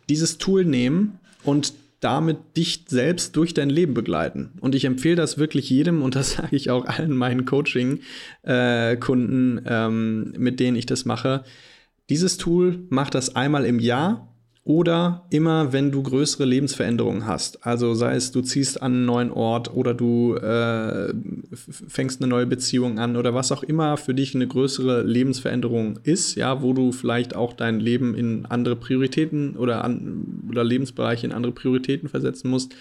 dieses 0.10 0.38
Tool 0.38 0.66
nehmen 0.66 1.20
und 1.44 1.74
damit 2.00 2.38
dich 2.56 2.86
selbst 2.88 3.36
durch 3.36 3.56
dein 3.56 3.70
Leben 3.70 3.96
begleiten. 3.96 4.52
Und 4.62 4.76
ich 4.76 4.86
empfehle 4.86 5.16
das 5.16 5.40
wirklich 5.40 5.68
jedem 5.70 6.04
und 6.04 6.16
das 6.16 6.32
sage 6.34 6.56
ich 6.56 6.70
auch 6.70 6.86
allen 6.86 7.16
meinen 7.16 7.46
Coaching-Kunden, 7.46 9.66
äh, 9.66 9.86
ähm, 9.86 10.34
mit 10.38 10.60
denen 10.60 10.78
ich 10.78 10.86
das 10.86 11.06
mache. 11.06 11.44
Dieses 12.10 12.38
Tool 12.38 12.86
macht 12.90 13.16
das 13.16 13.36
einmal 13.36 13.66
im 13.66 13.80
Jahr 13.80 14.35
oder 14.66 15.28
immer, 15.30 15.74
wenn 15.74 15.92
du 15.92 16.02
größere 16.02 16.44
Lebensveränderungen 16.44 17.28
hast. 17.28 17.68
Also 17.68 17.94
sei 17.94 18.16
es, 18.16 18.32
du 18.32 18.42
ziehst 18.42 18.82
an 18.82 18.94
einen 18.94 19.06
neuen 19.06 19.32
Ort 19.32 19.72
oder 19.72 19.94
du 19.94 20.36
äh, 20.38 21.14
fängst 21.54 22.20
eine 22.20 22.28
neue 22.28 22.48
Beziehung 22.48 22.98
an 22.98 23.16
oder 23.16 23.36
was 23.36 23.52
auch 23.52 23.62
immer 23.62 23.96
für 23.96 24.16
dich 24.16 24.34
eine 24.34 24.48
größere 24.48 25.04
Lebensveränderung 25.04 26.00
ist, 26.02 26.34
ja, 26.34 26.64
wo 26.64 26.74
du 26.74 26.92
vielleicht 26.92 27.36
auch 27.36 27.54
dein 27.54 27.80
Leben 27.80 28.16
in 28.16 28.48
andere 28.48 28.76
Prioritäten 28.76 29.56
oder, 29.56 29.84
an, 29.84 30.48
oder 30.50 30.64
Lebensbereiche 30.64 31.28
in 31.28 31.32
andere 31.32 31.54
Prioritäten 31.54 32.10
versetzen 32.10 32.50
musst. 32.50 32.74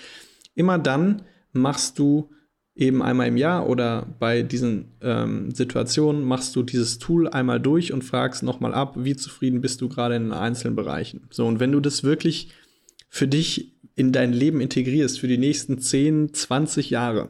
Immer 0.54 0.78
dann 0.78 1.20
machst 1.52 1.98
du 1.98 2.30
eben 2.76 3.02
einmal 3.02 3.28
im 3.28 3.36
Jahr 3.36 3.68
oder 3.68 4.06
bei 4.18 4.42
diesen 4.42 4.86
ähm, 5.00 5.52
Situationen 5.52 6.24
machst 6.24 6.56
du 6.56 6.62
dieses 6.62 6.98
Tool 6.98 7.28
einmal 7.28 7.60
durch 7.60 7.92
und 7.92 8.02
fragst 8.02 8.42
nochmal 8.42 8.74
ab, 8.74 8.96
wie 8.98 9.14
zufrieden 9.14 9.60
bist 9.60 9.80
du 9.80 9.88
gerade 9.88 10.16
in 10.16 10.32
einzelnen 10.32 10.74
Bereichen. 10.74 11.26
So, 11.30 11.46
und 11.46 11.60
wenn 11.60 11.72
du 11.72 11.80
das 11.80 12.02
wirklich 12.02 12.50
für 13.08 13.28
dich 13.28 13.76
in 13.94 14.10
dein 14.10 14.32
Leben 14.32 14.60
integrierst 14.60 15.20
für 15.20 15.28
die 15.28 15.38
nächsten 15.38 15.78
10, 15.78 16.34
20 16.34 16.90
Jahre 16.90 17.28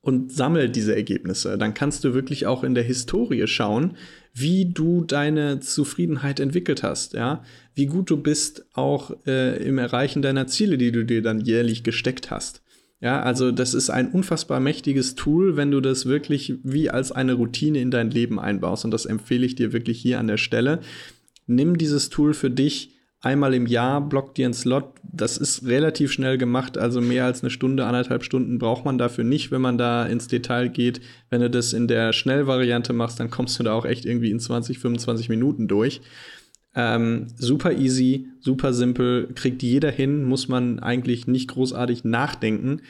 und 0.00 0.32
sammel 0.32 0.68
diese 0.68 0.94
Ergebnisse, 0.94 1.58
dann 1.58 1.74
kannst 1.74 2.04
du 2.04 2.14
wirklich 2.14 2.46
auch 2.46 2.62
in 2.62 2.76
der 2.76 2.84
Historie 2.84 3.48
schauen, 3.48 3.96
wie 4.32 4.66
du 4.72 5.02
deine 5.02 5.58
Zufriedenheit 5.58 6.38
entwickelt 6.38 6.84
hast, 6.84 7.14
ja, 7.14 7.42
wie 7.74 7.86
gut 7.86 8.10
du 8.10 8.16
bist 8.16 8.66
auch 8.74 9.10
äh, 9.26 9.56
im 9.66 9.78
Erreichen 9.78 10.22
deiner 10.22 10.46
Ziele, 10.46 10.78
die 10.78 10.92
du 10.92 11.04
dir 11.04 11.22
dann 11.22 11.40
jährlich 11.40 11.82
gesteckt 11.82 12.30
hast. 12.30 12.62
Ja, 13.00 13.20
also 13.20 13.52
das 13.52 13.74
ist 13.74 13.90
ein 13.90 14.10
unfassbar 14.10 14.58
mächtiges 14.58 15.14
Tool, 15.14 15.56
wenn 15.56 15.70
du 15.70 15.80
das 15.80 16.06
wirklich 16.06 16.54
wie 16.62 16.88
als 16.88 17.12
eine 17.12 17.34
Routine 17.34 17.80
in 17.80 17.90
dein 17.90 18.10
Leben 18.10 18.40
einbaust. 18.40 18.84
Und 18.84 18.90
das 18.90 19.04
empfehle 19.04 19.44
ich 19.44 19.54
dir 19.54 19.72
wirklich 19.72 20.00
hier 20.00 20.18
an 20.18 20.28
der 20.28 20.38
Stelle. 20.38 20.80
Nimm 21.46 21.76
dieses 21.76 22.08
Tool 22.08 22.32
für 22.32 22.50
dich 22.50 22.96
einmal 23.20 23.54
im 23.54 23.66
Jahr, 23.66 24.00
block 24.00 24.34
dir 24.34 24.46
einen 24.46 24.54
Slot. 24.54 24.94
Das 25.02 25.36
ist 25.36 25.66
relativ 25.66 26.12
schnell 26.12 26.38
gemacht, 26.38 26.78
also 26.78 27.00
mehr 27.00 27.24
als 27.24 27.42
eine 27.42 27.50
Stunde, 27.50 27.84
anderthalb 27.84 28.24
Stunden 28.24 28.58
braucht 28.58 28.84
man 28.84 28.98
dafür 28.98 29.24
nicht, 29.24 29.50
wenn 29.50 29.60
man 29.60 29.78
da 29.78 30.06
ins 30.06 30.28
Detail 30.28 30.68
geht. 30.68 31.00
Wenn 31.28 31.40
du 31.40 31.50
das 31.50 31.72
in 31.72 31.88
der 31.88 32.12
Schnellvariante 32.12 32.92
machst, 32.92 33.18
dann 33.20 33.30
kommst 33.30 33.58
du 33.58 33.62
da 33.62 33.72
auch 33.72 33.84
echt 33.84 34.04
irgendwie 34.04 34.30
in 34.30 34.40
20, 34.40 34.78
25 34.78 35.28
Minuten 35.28 35.68
durch. 35.68 36.00
Ähm, 36.76 37.28
super 37.36 37.72
easy, 37.72 38.28
super 38.38 38.74
simpel, 38.74 39.28
kriegt 39.34 39.62
jeder 39.62 39.90
hin, 39.90 40.24
muss 40.24 40.46
man 40.46 40.78
eigentlich 40.78 41.26
nicht 41.26 41.48
großartig 41.48 42.04
nachdenken. 42.04 42.82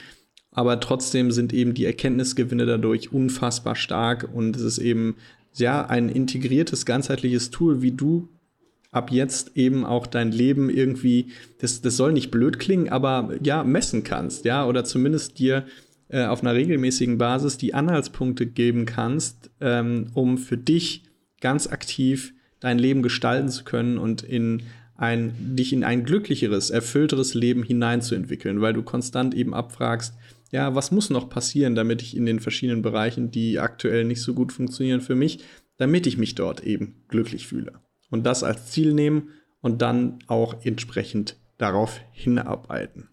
Aber 0.50 0.80
trotzdem 0.80 1.30
sind 1.30 1.52
eben 1.52 1.72
die 1.72 1.84
Erkenntnisgewinne 1.84 2.66
dadurch 2.66 3.12
unfassbar 3.12 3.76
stark 3.76 4.28
und 4.32 4.56
es 4.56 4.62
ist 4.62 4.78
eben 4.78 5.14
ja 5.54 5.86
ein 5.86 6.08
integriertes, 6.08 6.84
ganzheitliches 6.84 7.50
Tool, 7.50 7.80
wie 7.80 7.92
du 7.92 8.28
ab 8.90 9.12
jetzt 9.12 9.52
eben 9.56 9.84
auch 9.84 10.06
dein 10.06 10.32
Leben 10.32 10.68
irgendwie, 10.70 11.26
das, 11.58 11.82
das 11.82 11.96
soll 11.96 12.12
nicht 12.12 12.30
blöd 12.30 12.58
klingen, 12.58 12.88
aber 12.88 13.34
ja, 13.42 13.62
messen 13.62 14.02
kannst, 14.02 14.44
ja, 14.44 14.66
oder 14.66 14.84
zumindest 14.84 15.38
dir 15.38 15.66
äh, 16.08 16.24
auf 16.24 16.40
einer 16.40 16.54
regelmäßigen 16.54 17.18
Basis 17.18 17.58
die 17.58 17.74
Anhaltspunkte 17.74 18.46
geben 18.46 18.86
kannst, 18.86 19.50
ähm, 19.60 20.10
um 20.14 20.38
für 20.38 20.56
dich 20.56 21.04
ganz 21.40 21.66
aktiv 21.66 22.32
dein 22.60 22.78
Leben 22.78 23.02
gestalten 23.02 23.48
zu 23.48 23.64
können 23.64 23.98
und 23.98 24.22
in 24.22 24.62
ein, 24.96 25.34
dich 25.56 25.72
in 25.72 25.84
ein 25.84 26.04
glücklicheres, 26.04 26.70
erfüllteres 26.70 27.34
Leben 27.34 27.62
hineinzuentwickeln, 27.62 28.60
weil 28.60 28.72
du 28.72 28.82
konstant 28.82 29.34
eben 29.34 29.54
abfragst, 29.54 30.14
ja, 30.52 30.74
was 30.74 30.90
muss 30.90 31.10
noch 31.10 31.28
passieren, 31.28 31.74
damit 31.74 32.02
ich 32.02 32.16
in 32.16 32.24
den 32.24 32.40
verschiedenen 32.40 32.82
Bereichen, 32.82 33.30
die 33.30 33.58
aktuell 33.58 34.04
nicht 34.04 34.22
so 34.22 34.32
gut 34.32 34.52
funktionieren 34.52 35.00
für 35.00 35.14
mich, 35.14 35.40
damit 35.76 36.06
ich 36.06 36.16
mich 36.16 36.34
dort 36.34 36.62
eben 36.64 37.02
glücklich 37.08 37.46
fühle. 37.46 37.80
Und 38.10 38.24
das 38.24 38.42
als 38.42 38.70
Ziel 38.70 38.94
nehmen 38.94 39.30
und 39.60 39.82
dann 39.82 40.20
auch 40.28 40.64
entsprechend 40.64 41.36
darauf 41.58 42.00
hinarbeiten. 42.12 43.08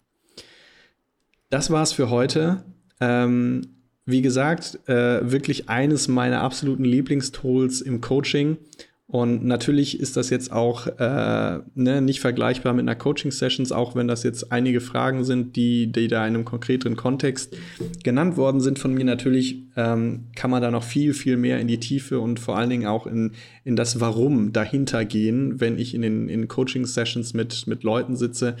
Das 1.50 1.70
war's 1.70 1.92
für 1.92 2.10
heute. 2.10 2.64
Ähm, 3.00 3.62
wie 4.06 4.22
gesagt, 4.22 4.78
äh, 4.88 5.30
wirklich 5.30 5.68
eines 5.68 6.08
meiner 6.08 6.42
absoluten 6.42 6.84
Lieblingstools 6.84 7.80
im 7.80 8.00
Coaching. 8.00 8.58
Und 9.06 9.44
natürlich 9.44 10.00
ist 10.00 10.16
das 10.16 10.30
jetzt 10.30 10.50
auch 10.50 10.86
äh, 10.86 11.58
ne, 11.74 12.00
nicht 12.00 12.20
vergleichbar 12.20 12.72
mit 12.72 12.82
einer 12.82 12.96
Coaching-Sessions, 12.96 13.70
auch 13.70 13.94
wenn 13.94 14.08
das 14.08 14.22
jetzt 14.22 14.50
einige 14.50 14.80
Fragen 14.80 15.24
sind, 15.24 15.56
die, 15.56 15.92
die 15.92 16.08
da 16.08 16.26
in 16.26 16.34
einem 16.34 16.46
konkreteren 16.46 16.96
Kontext 16.96 17.54
genannt 18.02 18.38
worden 18.38 18.60
sind 18.60 18.78
von 18.78 18.94
mir. 18.94 19.04
Natürlich 19.04 19.62
ähm, 19.76 20.28
kann 20.34 20.50
man 20.50 20.62
da 20.62 20.70
noch 20.70 20.84
viel, 20.84 21.12
viel 21.12 21.36
mehr 21.36 21.60
in 21.60 21.68
die 21.68 21.80
Tiefe 21.80 22.18
und 22.18 22.40
vor 22.40 22.56
allen 22.56 22.70
Dingen 22.70 22.86
auch 22.86 23.06
in, 23.06 23.32
in 23.62 23.76
das 23.76 24.00
Warum 24.00 24.54
dahinter 24.54 25.04
gehen, 25.04 25.60
wenn 25.60 25.78
ich 25.78 25.94
in 25.94 26.00
den 26.00 26.30
in 26.30 26.48
Coaching-Sessions 26.48 27.34
mit, 27.34 27.66
mit 27.66 27.82
Leuten 27.82 28.16
sitze. 28.16 28.56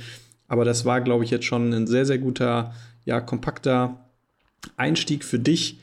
Aber 0.46 0.66
das 0.66 0.84
war, 0.84 1.00
glaube 1.00 1.24
ich, 1.24 1.30
jetzt 1.30 1.46
schon 1.46 1.72
ein 1.72 1.86
sehr, 1.86 2.04
sehr 2.04 2.18
guter, 2.18 2.74
ja, 3.06 3.22
kompakter 3.22 4.10
Einstieg 4.76 5.24
für 5.24 5.38
dich 5.38 5.78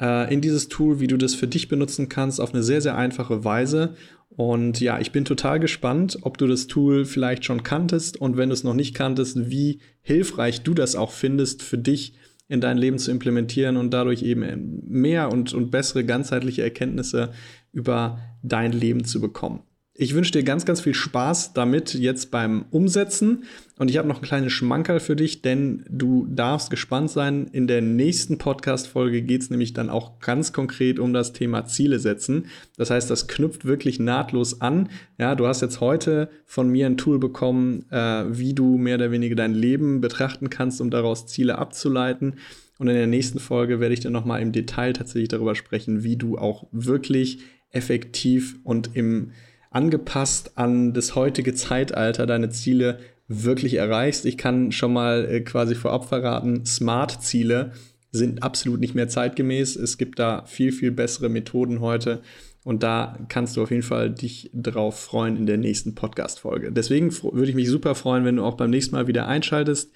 äh, 0.00 0.32
in 0.32 0.40
dieses 0.40 0.68
Tool, 0.68 1.00
wie 1.00 1.06
du 1.06 1.16
das 1.16 1.34
für 1.34 1.46
dich 1.46 1.68
benutzen 1.68 2.08
kannst, 2.08 2.40
auf 2.40 2.52
eine 2.52 2.62
sehr, 2.62 2.80
sehr 2.80 2.96
einfache 2.96 3.44
Weise. 3.44 3.94
Und 4.28 4.80
ja, 4.80 4.98
ich 4.98 5.12
bin 5.12 5.24
total 5.24 5.60
gespannt, 5.60 6.18
ob 6.22 6.38
du 6.38 6.46
das 6.46 6.66
Tool 6.66 7.04
vielleicht 7.04 7.44
schon 7.44 7.62
kanntest 7.62 8.16
und 8.16 8.36
wenn 8.36 8.48
du 8.48 8.54
es 8.54 8.64
noch 8.64 8.74
nicht 8.74 8.94
kanntest, 8.94 9.48
wie 9.50 9.80
hilfreich 10.02 10.62
du 10.62 10.74
das 10.74 10.96
auch 10.96 11.12
findest 11.12 11.62
für 11.62 11.78
dich 11.78 12.14
in 12.48 12.60
dein 12.60 12.76
Leben 12.76 12.98
zu 12.98 13.10
implementieren 13.10 13.76
und 13.76 13.90
dadurch 13.92 14.22
eben 14.22 14.82
mehr 14.86 15.32
und, 15.32 15.54
und 15.54 15.70
bessere 15.70 16.04
ganzheitliche 16.04 16.62
Erkenntnisse 16.62 17.32
über 17.72 18.18
dein 18.42 18.72
Leben 18.72 19.04
zu 19.04 19.20
bekommen. 19.20 19.62
Ich 19.96 20.12
wünsche 20.12 20.32
dir 20.32 20.42
ganz, 20.42 20.64
ganz 20.64 20.80
viel 20.80 20.92
Spaß 20.92 21.52
damit 21.52 21.94
jetzt 21.94 22.32
beim 22.32 22.64
Umsetzen. 22.72 23.44
Und 23.78 23.92
ich 23.92 23.96
habe 23.96 24.08
noch 24.08 24.16
ein 24.16 24.24
kleines 24.24 24.52
Schmankerl 24.52 24.98
für 24.98 25.14
dich, 25.14 25.40
denn 25.40 25.84
du 25.88 26.26
darfst 26.28 26.68
gespannt 26.70 27.12
sein. 27.12 27.46
In 27.52 27.68
der 27.68 27.80
nächsten 27.80 28.36
Podcast-Folge 28.36 29.22
geht 29.22 29.42
es 29.42 29.50
nämlich 29.50 29.72
dann 29.72 29.90
auch 29.90 30.18
ganz 30.18 30.52
konkret 30.52 30.98
um 30.98 31.12
das 31.12 31.32
Thema 31.32 31.66
Ziele 31.66 32.00
setzen. 32.00 32.46
Das 32.76 32.90
heißt, 32.90 33.08
das 33.08 33.28
knüpft 33.28 33.66
wirklich 33.66 34.00
nahtlos 34.00 34.60
an. 34.60 34.88
Ja, 35.16 35.36
du 35.36 35.46
hast 35.46 35.60
jetzt 35.60 35.80
heute 35.80 36.28
von 36.44 36.68
mir 36.68 36.86
ein 36.86 36.96
Tool 36.96 37.20
bekommen, 37.20 37.86
äh, 37.92 38.24
wie 38.36 38.52
du 38.52 38.76
mehr 38.76 38.96
oder 38.96 39.12
weniger 39.12 39.36
dein 39.36 39.54
Leben 39.54 40.00
betrachten 40.00 40.50
kannst, 40.50 40.80
um 40.80 40.90
daraus 40.90 41.28
Ziele 41.28 41.56
abzuleiten. 41.56 42.34
Und 42.80 42.88
in 42.88 42.96
der 42.96 43.06
nächsten 43.06 43.38
Folge 43.38 43.78
werde 43.78 43.94
ich 43.94 44.00
dann 44.00 44.12
nochmal 44.12 44.42
im 44.42 44.50
Detail 44.50 44.92
tatsächlich 44.92 45.28
darüber 45.28 45.54
sprechen, 45.54 46.02
wie 46.02 46.16
du 46.16 46.36
auch 46.36 46.66
wirklich 46.72 47.38
effektiv 47.70 48.56
und 48.64 48.96
im 48.96 49.30
angepasst 49.74 50.56
an 50.56 50.92
das 50.92 51.14
heutige 51.14 51.54
Zeitalter 51.54 52.26
deine 52.26 52.50
Ziele 52.50 52.98
wirklich 53.28 53.74
erreichst. 53.74 54.26
Ich 54.26 54.36
kann 54.36 54.72
schon 54.72 54.92
mal 54.92 55.24
äh, 55.24 55.40
quasi 55.40 55.74
vorab 55.74 56.06
verraten, 56.08 56.64
Smart-Ziele 56.64 57.72
sind 58.12 58.42
absolut 58.42 58.80
nicht 58.80 58.94
mehr 58.94 59.08
zeitgemäß. 59.08 59.74
Es 59.74 59.98
gibt 59.98 60.18
da 60.20 60.44
viel, 60.46 60.70
viel 60.70 60.92
bessere 60.92 61.28
Methoden 61.28 61.80
heute. 61.80 62.22
Und 62.62 62.82
da 62.82 63.18
kannst 63.28 63.56
du 63.56 63.62
auf 63.62 63.70
jeden 63.70 63.82
Fall 63.82 64.10
dich 64.10 64.50
drauf 64.54 64.98
freuen 64.98 65.36
in 65.36 65.46
der 65.46 65.58
nächsten 65.58 65.94
Podcast-Folge. 65.94 66.72
Deswegen 66.72 67.12
würde 67.22 67.50
ich 67.50 67.56
mich 67.56 67.68
super 67.68 67.94
freuen, 67.94 68.24
wenn 68.24 68.36
du 68.36 68.44
auch 68.44 68.56
beim 68.56 68.70
nächsten 68.70 68.94
Mal 68.94 69.06
wieder 69.06 69.26
einschaltest. 69.26 69.92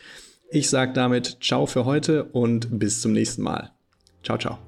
Ich 0.50 0.68
sage 0.68 0.92
damit 0.92 1.38
Ciao 1.40 1.66
für 1.66 1.84
heute 1.84 2.24
und 2.24 2.78
bis 2.78 3.00
zum 3.00 3.12
nächsten 3.12 3.42
Mal. 3.42 3.70
Ciao, 4.22 4.36
ciao. 4.36 4.67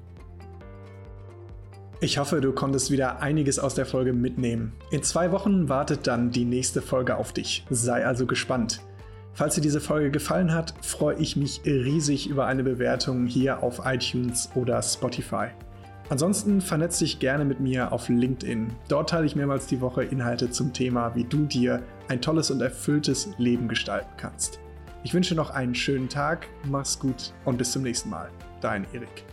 Ich 2.03 2.17
hoffe, 2.17 2.41
du 2.41 2.51
konntest 2.51 2.89
wieder 2.89 3.21
einiges 3.21 3.59
aus 3.59 3.75
der 3.75 3.85
Folge 3.85 4.11
mitnehmen. 4.11 4.73
In 4.89 5.03
zwei 5.03 5.31
Wochen 5.31 5.69
wartet 5.69 6.07
dann 6.07 6.31
die 6.31 6.45
nächste 6.45 6.81
Folge 6.81 7.15
auf 7.15 7.31
dich. 7.31 7.63
Sei 7.69 8.03
also 8.03 8.25
gespannt. 8.25 8.81
Falls 9.33 9.53
dir 9.53 9.61
diese 9.61 9.79
Folge 9.79 10.09
gefallen 10.09 10.51
hat, 10.51 10.73
freue 10.81 11.17
ich 11.17 11.35
mich 11.35 11.61
riesig 11.63 12.27
über 12.27 12.47
eine 12.47 12.63
Bewertung 12.63 13.27
hier 13.27 13.61
auf 13.61 13.83
iTunes 13.85 14.49
oder 14.55 14.81
Spotify. 14.81 15.49
Ansonsten 16.09 16.59
vernetz 16.59 16.97
dich 16.97 17.19
gerne 17.19 17.45
mit 17.45 17.59
mir 17.59 17.91
auf 17.91 18.09
LinkedIn. 18.09 18.73
Dort 18.87 19.11
teile 19.11 19.27
ich 19.27 19.35
mehrmals 19.35 19.67
die 19.67 19.79
Woche 19.79 20.03
Inhalte 20.03 20.49
zum 20.49 20.73
Thema, 20.73 21.13
wie 21.13 21.25
du 21.25 21.45
dir 21.45 21.83
ein 22.07 22.19
tolles 22.19 22.49
und 22.49 22.61
erfülltes 22.61 23.29
Leben 23.37 23.67
gestalten 23.67 24.09
kannst. 24.17 24.59
Ich 25.03 25.13
wünsche 25.13 25.35
noch 25.35 25.51
einen 25.51 25.75
schönen 25.75 26.09
Tag, 26.09 26.47
mach's 26.67 26.97
gut 26.97 27.31
und 27.45 27.59
bis 27.59 27.71
zum 27.71 27.83
nächsten 27.83 28.09
Mal. 28.09 28.29
Dein 28.59 28.87
Erik. 28.91 29.23